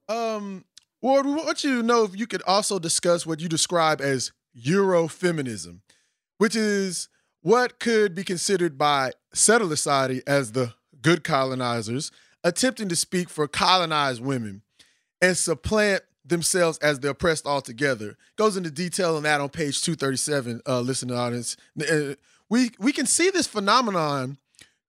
[0.09, 0.65] Um,
[1.03, 4.33] Ward, we want you to know if you could also discuss what you describe as
[4.59, 5.81] Eurofeminism,
[6.39, 7.11] which is
[7.45, 10.73] what could be considered by settler society as the
[11.03, 12.11] good colonizers
[12.43, 14.63] attempting to speak for colonized women
[15.21, 18.17] and supplant themselves as the oppressed altogether.
[18.37, 21.57] Goes into detail on that on page 237, uh, listening audience.
[21.79, 22.15] Uh,
[22.49, 24.39] We we can see this phenomenon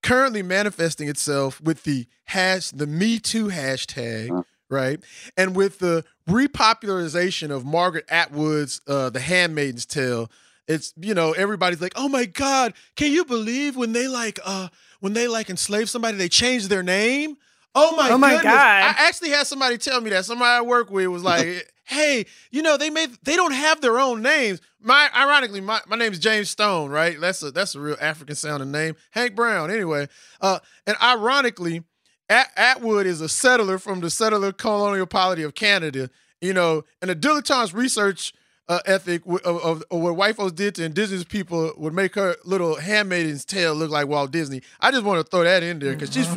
[0.01, 5.03] currently manifesting itself with the hash the Me Too hashtag, right?
[5.36, 10.30] And with the repopularization of Margaret Atwood's uh, The Handmaid's Tale,
[10.68, 14.68] it's you know everybody's like, oh my god, can you believe when they like uh
[14.99, 17.38] when they like enslave somebody, they change their name?
[17.78, 18.53] Oh my, Oh my goodness.
[18.53, 18.55] God.
[18.55, 20.24] I actually had somebody tell me that.
[20.24, 23.99] Somebody I work with was like, hey, you know, they made they don't have their
[23.99, 24.61] own names.
[24.82, 27.20] My ironically, my, my name is James Stone, right?
[27.20, 28.95] That's a that's a real African sounding name.
[29.11, 30.07] Hank Brown, anyway.
[30.39, 31.84] Uh, and ironically,
[32.30, 36.09] At- Atwood is a settler from the settler colonial polity of Canada.
[36.41, 38.34] You know, and the dilettante's research
[38.68, 42.36] uh, ethic of, of, of what white folks did to indigenous people would make her
[42.45, 44.61] little handmaiden's tale look like Walt Disney.
[44.80, 46.28] I just want to throw that in there because she's,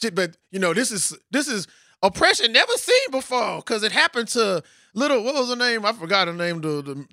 [0.00, 1.66] she, but you know, this is this is
[2.02, 4.62] oppression never seen before because it happened to
[4.94, 5.84] little what was her name?
[5.84, 6.60] I forgot her name.
[6.60, 7.06] The the,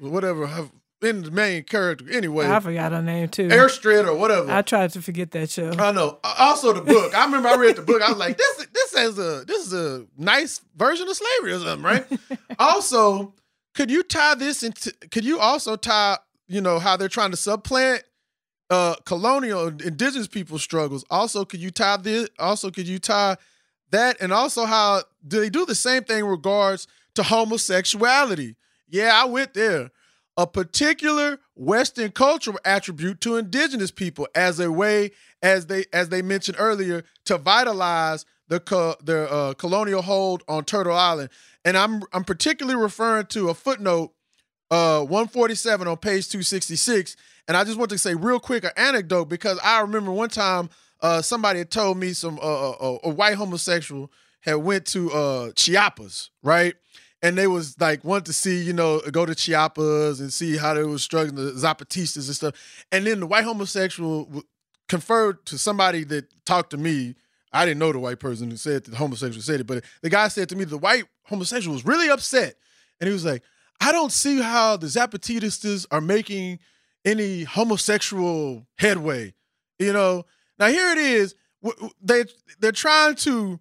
[0.00, 0.70] the whatever her-
[1.02, 2.46] in the main character anyway.
[2.48, 3.48] I forgot her name too.
[3.48, 4.50] Airstread or whatever.
[4.52, 5.72] I tried to forget that show.
[5.72, 6.20] I know.
[6.22, 7.12] Also, the book.
[7.12, 8.00] I remember I read the book.
[8.02, 11.58] I was like, this this is a this is a nice version of slavery or
[11.58, 12.06] something, right?
[12.58, 13.34] also,
[13.74, 14.92] could you tie this into?
[15.10, 16.18] Could you also tie,
[16.48, 18.02] you know, how they're trying to supplant
[18.70, 21.04] uh colonial indigenous people struggles?
[21.10, 22.28] Also, could you tie this?
[22.38, 23.36] Also, could you tie
[23.90, 28.56] that and also how do they do the same thing in regards to homosexuality?
[28.88, 29.90] Yeah, I went there
[30.36, 35.10] a particular Western cultural attribute to indigenous people as a way,
[35.42, 40.64] as they as they mentioned earlier, to vitalize the co- their uh, colonial hold on
[40.64, 41.30] Turtle Island.
[41.64, 44.12] And I'm I'm particularly referring to a footnote,
[44.70, 47.16] uh, 147 on page 266.
[47.48, 50.70] And I just want to say real quick an anecdote because I remember one time
[51.00, 54.10] uh, somebody had told me some uh, uh, a white homosexual
[54.40, 56.74] had went to uh, Chiapas, right?
[57.22, 60.74] and they was like wanted to see, you know, go to Chiapas and see how
[60.74, 62.84] they was struggling the Zapatistas and stuff.
[62.90, 64.42] And then the white homosexual
[64.88, 67.14] conferred to somebody that talked to me.
[67.52, 70.28] I didn't know the white person who said the homosexual said it, but the guy
[70.28, 72.56] said to me the white homosexual was really upset,
[73.00, 73.42] and he was like,
[73.80, 76.58] "I don't see how the Zapatistas are making."
[77.04, 79.34] any homosexual headway.
[79.78, 80.24] You know,
[80.58, 81.34] now here it is.
[82.00, 82.24] They
[82.60, 83.60] they're trying to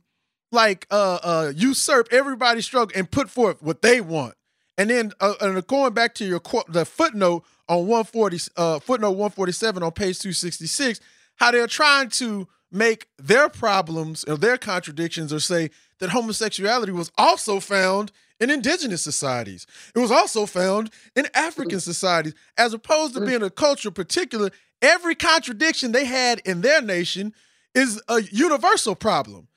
[0.51, 4.35] like uh uh usurp everybody's struggle and put forth what they want.
[4.77, 9.83] And then uh, and going back to your the footnote on 140 uh footnote 147
[9.83, 10.99] on page 266,
[11.35, 15.69] how they're trying to make their problems or their contradictions or say
[16.01, 19.65] that homosexuality was also found in indigenous societies.
[19.95, 21.79] It was also found in African mm-hmm.
[21.79, 23.29] societies, as opposed to mm-hmm.
[23.29, 24.49] being a culture particular.
[24.81, 27.33] Every contradiction they had in their nation
[27.75, 29.47] is a universal problem.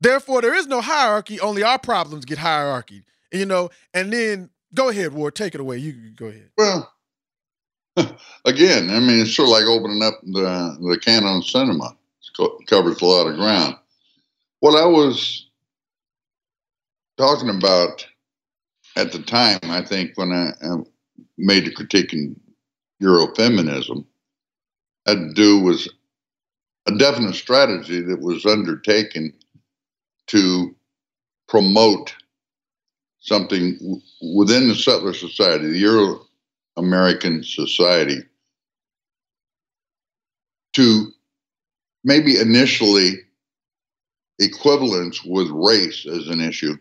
[0.00, 1.40] Therefore, there is no hierarchy.
[1.40, 3.02] Only our problems get hierarchy.
[3.32, 5.78] You know, and then go ahead, Ward, take it away.
[5.78, 6.50] You go ahead.
[6.58, 6.92] Well,
[8.44, 11.96] again, I mean, it's sort of like opening up the the canon cinema.
[12.38, 13.76] It covers a lot of ground.
[14.60, 15.43] What I was
[17.16, 18.06] talking about
[18.96, 20.76] at the time, I think, when I, I
[21.36, 22.38] made the critique in
[23.02, 24.04] Eurofeminism,
[25.06, 25.88] had to do was
[26.86, 29.32] a definite strategy that was undertaken
[30.28, 30.74] to
[31.48, 32.14] promote
[33.20, 34.00] something
[34.34, 36.20] within the settler society, the Euro
[36.76, 38.18] American society,
[40.74, 41.10] to
[42.04, 43.14] maybe initially
[44.38, 46.76] equivalence with race as an issue,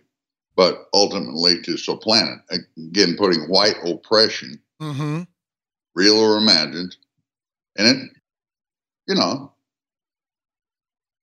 [0.55, 2.61] but ultimately to supplant it.
[2.77, 5.23] Again, putting white oppression, mm-hmm.
[5.95, 6.95] real or imagined,
[7.77, 8.09] and it,
[9.07, 9.51] you know,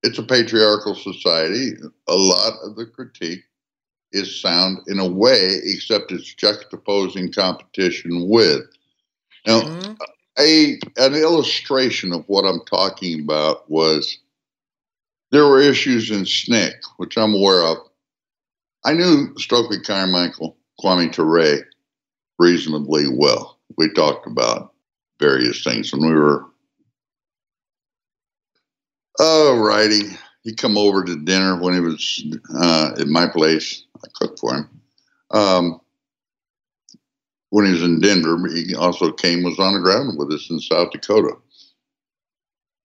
[0.03, 1.72] it's a patriarchal society.
[2.09, 3.45] A lot of the critique
[4.12, 8.62] is sound in a way, except it's juxtaposing competition with.
[9.47, 9.93] Now, mm-hmm.
[10.39, 14.18] a an illustration of what I'm talking about was
[15.31, 17.78] there were issues in SNCC, which I'm aware of.
[18.85, 21.66] I knew Stokely Carmichael, Kwame Ture
[22.39, 23.59] reasonably well.
[23.76, 24.72] We talked about
[25.20, 26.47] various things when we were
[29.18, 30.16] Oh, righty.
[30.45, 32.24] He come over to dinner when he was
[32.57, 33.85] uh, at my place.
[34.03, 34.81] I cooked for him.
[35.31, 35.81] Um,
[37.51, 40.59] when he was in Denver, he also came was on the ground with us in
[40.59, 41.37] South Dakota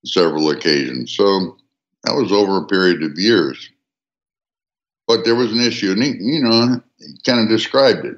[0.06, 1.16] several occasions.
[1.16, 1.58] So
[2.04, 3.70] that was over a period of years.
[5.08, 6.82] But there was an issue, and he, you know,
[7.26, 8.18] kind of described it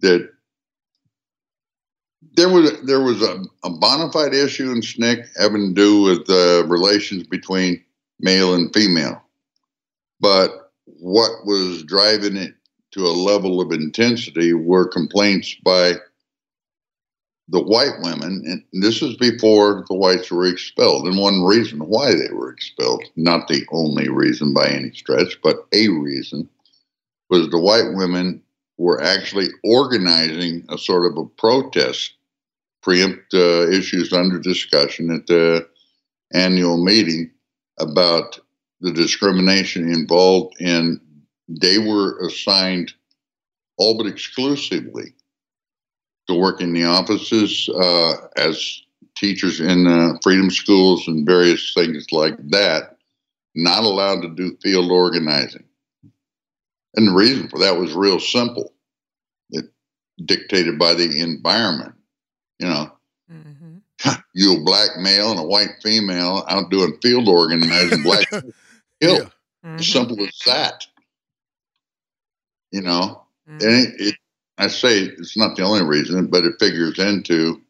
[0.00, 0.28] that
[2.36, 6.26] there was there was a, a bona fide issue in SNCC having to do with
[6.26, 7.82] the relations between
[8.18, 9.22] male and female,
[10.20, 12.54] but what was driving it
[12.92, 15.94] to a level of intensity were complaints by
[17.50, 21.06] the white women, and this was before the whites were expelled.
[21.06, 25.66] And one reason why they were expelled, not the only reason by any stretch, but
[25.72, 26.48] a reason,
[27.28, 28.42] was the white women
[28.78, 32.14] were actually organizing a sort of a protest
[32.82, 35.68] preempt uh, issues under discussion at the
[36.32, 37.30] annual meeting
[37.78, 38.38] about
[38.80, 41.00] the discrimination involved in
[41.48, 42.92] they were assigned
[43.76, 45.12] all but exclusively
[46.30, 48.82] to work in the offices uh, as
[49.16, 52.96] teachers in uh, freedom schools and various things like that,
[53.54, 55.64] not allowed to do field organizing.
[56.96, 58.72] And the reason for that was real simple.
[59.50, 59.66] It
[60.24, 61.94] dictated by the environment
[62.60, 62.92] you know,
[63.32, 64.10] mm-hmm.
[64.34, 68.44] you a black male and a white female out doing field organizing black hill.
[69.00, 69.28] Yeah.
[69.64, 69.78] Mm-hmm.
[69.78, 70.86] Simple as that.
[72.70, 73.66] You know, mm-hmm.
[73.66, 74.14] and it, it,
[74.60, 77.62] I say it's not the only reason, but it figures into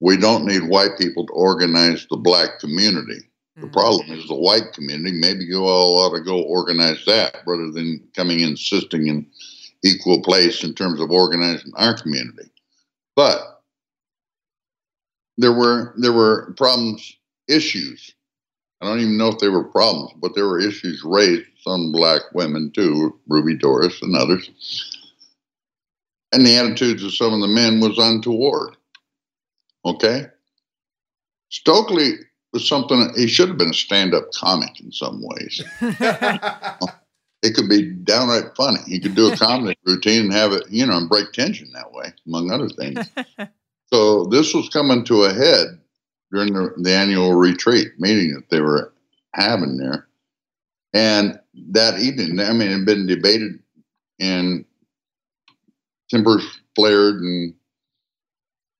[0.00, 3.20] we don't need white people to organize the black community.
[3.56, 3.72] The mm-hmm.
[3.72, 5.12] problem is the white community.
[5.12, 9.26] Maybe you all ought to go organize that rather than coming insisting in
[9.84, 12.50] equal place in terms of organizing our community.
[13.14, 13.60] But
[15.36, 17.16] there were there were problems,
[17.48, 18.14] issues.
[18.80, 21.46] I don't even know if they were problems, but there were issues raised.
[21.60, 24.50] Some black women too, Ruby Doris and others,
[26.34, 28.76] and the attitudes of some of the men was untoward.
[29.84, 30.26] Okay,
[31.54, 32.14] Stokely
[32.52, 33.12] was something.
[33.16, 35.62] He should have been a stand-up comic in some ways.
[35.80, 38.80] it could be downright funny.
[38.86, 41.92] He could do a comedy routine and have it, you know, and break tension that
[41.92, 43.08] way, among other things.
[43.92, 45.78] So this was coming to a head
[46.32, 48.92] during the, the annual retreat meeting that they were
[49.32, 50.08] having there.
[50.92, 51.38] And
[51.70, 53.60] that evening, I mean, it had been debated
[54.18, 54.64] and
[56.14, 56.44] tempers
[56.76, 57.54] flared and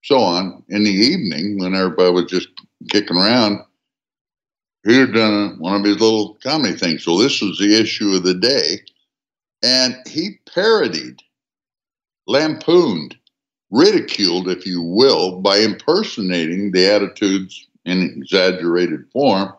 [0.03, 0.63] so on.
[0.69, 2.49] In the evening, when everybody was just
[2.91, 3.61] kicking around,
[4.87, 7.05] he had done one of his little comedy things.
[7.05, 8.81] So this was the issue of the day.
[9.63, 11.23] And he parodied,
[12.27, 13.17] lampooned
[13.71, 19.53] ridiculed, if you will, by impersonating the attitudes in exaggerated form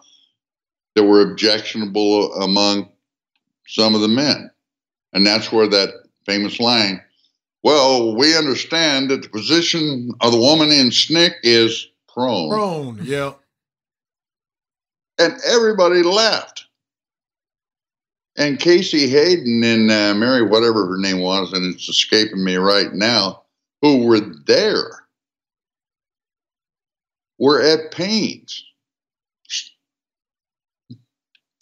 [0.96, 2.88] that were objectionable among
[3.68, 4.50] some of the men.
[5.12, 5.90] And that's where that
[6.26, 7.02] famous line,
[7.66, 12.52] well, we understand that the position of the woman in SNCC is prone.
[12.52, 13.34] Prone, yeah.
[15.18, 16.66] And everybody laughed.
[18.38, 22.94] And Casey Hayden and uh, Mary, whatever her name was, and it's escaping me right
[22.94, 23.42] now,
[23.82, 25.08] who were there,
[27.40, 28.64] were at pains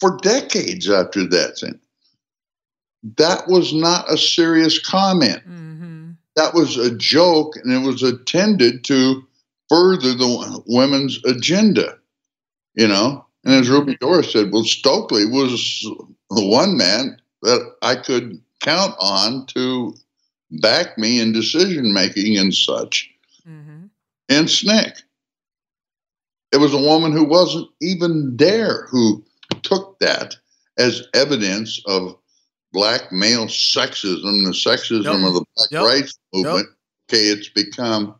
[0.00, 1.78] for decades after that.
[3.16, 5.42] That was not a serious comment.
[6.36, 9.22] That was a joke, and it was intended to
[9.68, 11.98] further the women's agenda.
[12.74, 14.06] You know, and as Ruby mm-hmm.
[14.06, 15.80] Doris said, well, Stokely was
[16.30, 19.94] the one man that I could count on to
[20.50, 23.10] back me in decision making and such
[23.46, 23.86] mm-hmm.
[24.28, 25.02] And SNCC.
[26.52, 29.24] It was a woman who wasn't even there who
[29.62, 30.36] took that
[30.78, 32.16] as evidence of
[32.74, 35.28] black male sexism, the sexism Yep.
[35.28, 35.82] of the black Yep.
[35.84, 36.68] rights movement.
[37.08, 38.14] Okay, it's become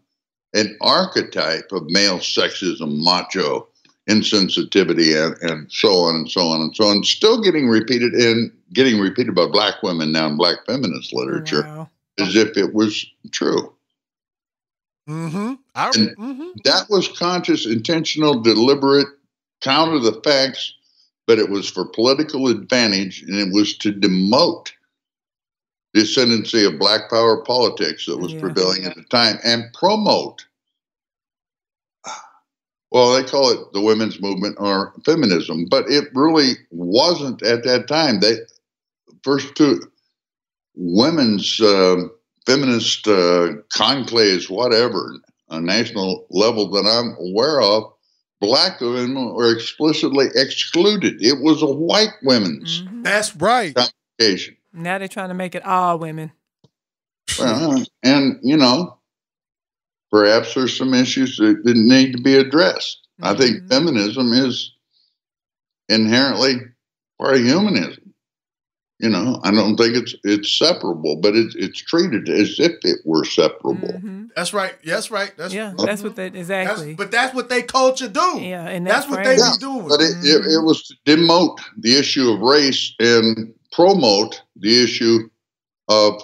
[0.55, 3.69] an archetype of male sexism, macho
[4.09, 7.03] insensitivity, and, and so on and so on and so on.
[7.05, 11.87] Still getting repeated and getting repeated by black women now in black feminist literature
[12.19, 13.73] as if it was true.
[15.09, 15.55] Mm-hmm.
[15.75, 16.63] I, And mhm.
[16.65, 19.09] that was conscious, intentional, deliberate,
[19.61, 20.75] counter the facts,
[21.27, 24.73] but it was for political advantage and it was to demote
[25.95, 28.41] the ascendancy of black power politics that was Yeah.
[28.41, 30.45] prevailing at the time and promote.
[32.91, 37.89] Well, they call it the women's movement or feminism, but it really wasn't at that
[37.89, 38.21] time.
[38.21, 38.37] They
[39.23, 39.81] first two
[40.77, 42.13] women's um
[42.47, 45.17] feminist uh, conclaves, whatever,
[45.49, 47.94] a national level that I'm aware of,
[48.41, 51.23] black women were explicitly excluded.
[51.23, 53.03] It was a white women's mm-hmm.
[53.03, 53.75] That's right.
[53.75, 54.57] congregation.
[54.73, 56.33] Now they're trying to make it all women.
[57.39, 58.99] Well, and, you know,
[60.11, 63.07] perhaps there's some issues that, that need to be addressed.
[63.23, 63.69] I think mm-hmm.
[63.69, 64.73] feminism is
[65.89, 66.57] inherently
[67.21, 68.04] part of humanism.
[69.01, 73.01] You know, I don't think it's it's separable, but it's it's treated as if it
[73.05, 73.89] were separable.
[73.89, 74.27] Mm-hmm.
[74.37, 74.75] That's right.
[74.85, 75.33] That's right.
[75.37, 76.33] That's Yeah, that's what mm-hmm.
[76.33, 76.95] they exactly.
[76.95, 78.39] but that's what they culture do.
[78.41, 79.53] Yeah, and that's that what they frame.
[79.53, 79.89] be doing.
[79.89, 80.65] But it, it, it mm-hmm.
[80.65, 85.29] was to demote the issue of race and promote the issue
[85.89, 86.23] of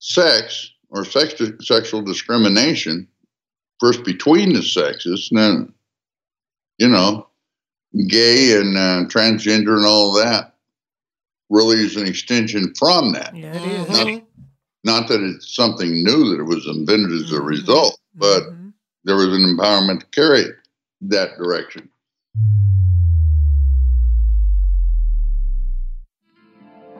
[0.00, 3.08] sex or sex, sexual discrimination,
[3.78, 5.74] first between the sexes, and then,
[6.78, 7.28] you know,
[8.08, 10.53] gay and uh, transgender and all that
[11.50, 13.36] really is an extension from that.
[13.36, 13.92] Yeah, it mm-hmm.
[13.92, 14.04] is.
[14.04, 14.22] Not,
[14.84, 17.46] not that it's something new that it was invented as a mm-hmm.
[17.46, 18.68] result, but mm-hmm.
[19.04, 20.54] there was an empowerment to carry it
[21.02, 21.88] that direction.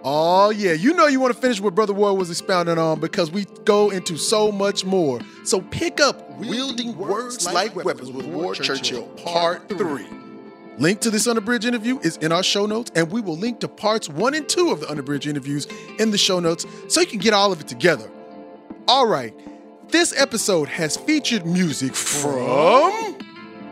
[0.07, 3.30] Oh yeah, you know you want to finish what Brother Ward was expounding on because
[3.30, 5.18] we go into so much more.
[5.45, 10.05] So pick up Wielding Words Like Weapons with Ward Churchill, Part 3.
[10.79, 13.68] Link to this Unabridged interview is in our show notes, and we will link to
[13.68, 15.68] parts one and two of the Unabridged interviews
[16.01, 18.11] in the show notes so you can get all of it together.
[18.89, 19.33] All right,
[19.89, 23.16] this episode has featured music from.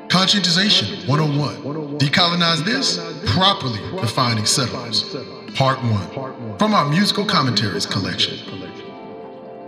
[0.09, 1.99] Conscientization 101.
[1.99, 2.99] Decolonize this,
[3.33, 5.17] properly defining settlers.
[5.55, 6.59] Part 1.
[6.59, 8.39] From our musical commentaries collection.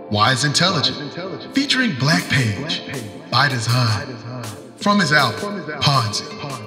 [0.09, 2.81] Wise Intelligent, featuring Black Page,
[3.31, 4.15] by design.
[4.77, 6.64] From his album, Ponzi.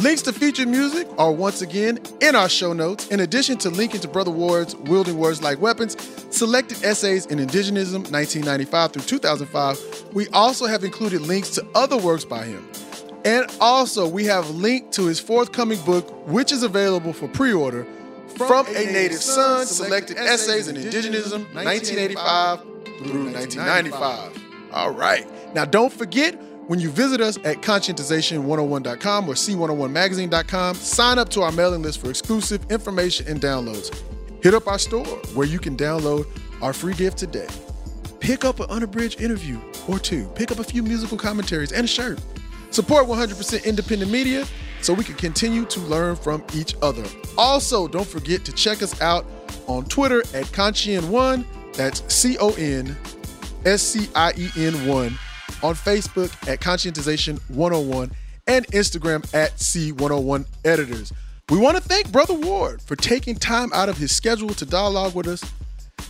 [0.00, 3.08] Links to featured music are once again in our show notes.
[3.08, 5.94] In addition to linking to Brother Ward's Wielding Words Like Weapons,
[6.34, 12.24] selected essays in Indigenism 1995 through 2005, we also have included links to other works
[12.24, 12.66] by him.
[13.26, 17.86] And also, we have linked to his forthcoming book, which is available for pre order
[18.36, 24.72] from a Native Son Selected Essays in Indigenism 1985 through 1995.
[24.72, 25.26] All right.
[25.54, 26.40] Now, don't forget
[26.70, 32.10] when you visit us at conscientization101.com or c101magazine.com, sign up to our mailing list for
[32.10, 33.92] exclusive information and downloads.
[34.40, 36.28] Hit up our store where you can download
[36.62, 37.48] our free gift today.
[38.20, 40.28] Pick up an unabridged interview or two.
[40.36, 42.20] Pick up a few musical commentaries and a shirt.
[42.70, 44.46] Support 100% independent media
[44.80, 47.02] so we can continue to learn from each other.
[47.36, 49.26] Also, don't forget to check us out
[49.66, 51.44] on Twitter at Conscien1.
[51.74, 52.96] That's C O N
[53.64, 55.18] S C I E N 1.
[55.62, 58.10] On Facebook at Conscientization 101
[58.46, 61.12] and Instagram at C101 Editors.
[61.50, 65.14] We want to thank Brother Ward for taking time out of his schedule to dialogue
[65.14, 65.44] with us.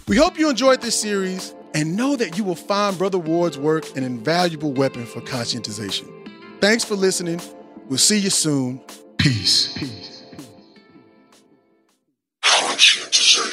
[0.06, 3.96] We hope you enjoyed this series and know that you will find Brother Ward's work
[3.96, 6.08] an invaluable weapon for conscientization.
[6.60, 7.40] Thanks for listening.
[7.88, 8.80] We'll see you soon.
[9.18, 9.72] Peace.
[9.76, 10.22] Peace.
[12.42, 13.49] Conscientization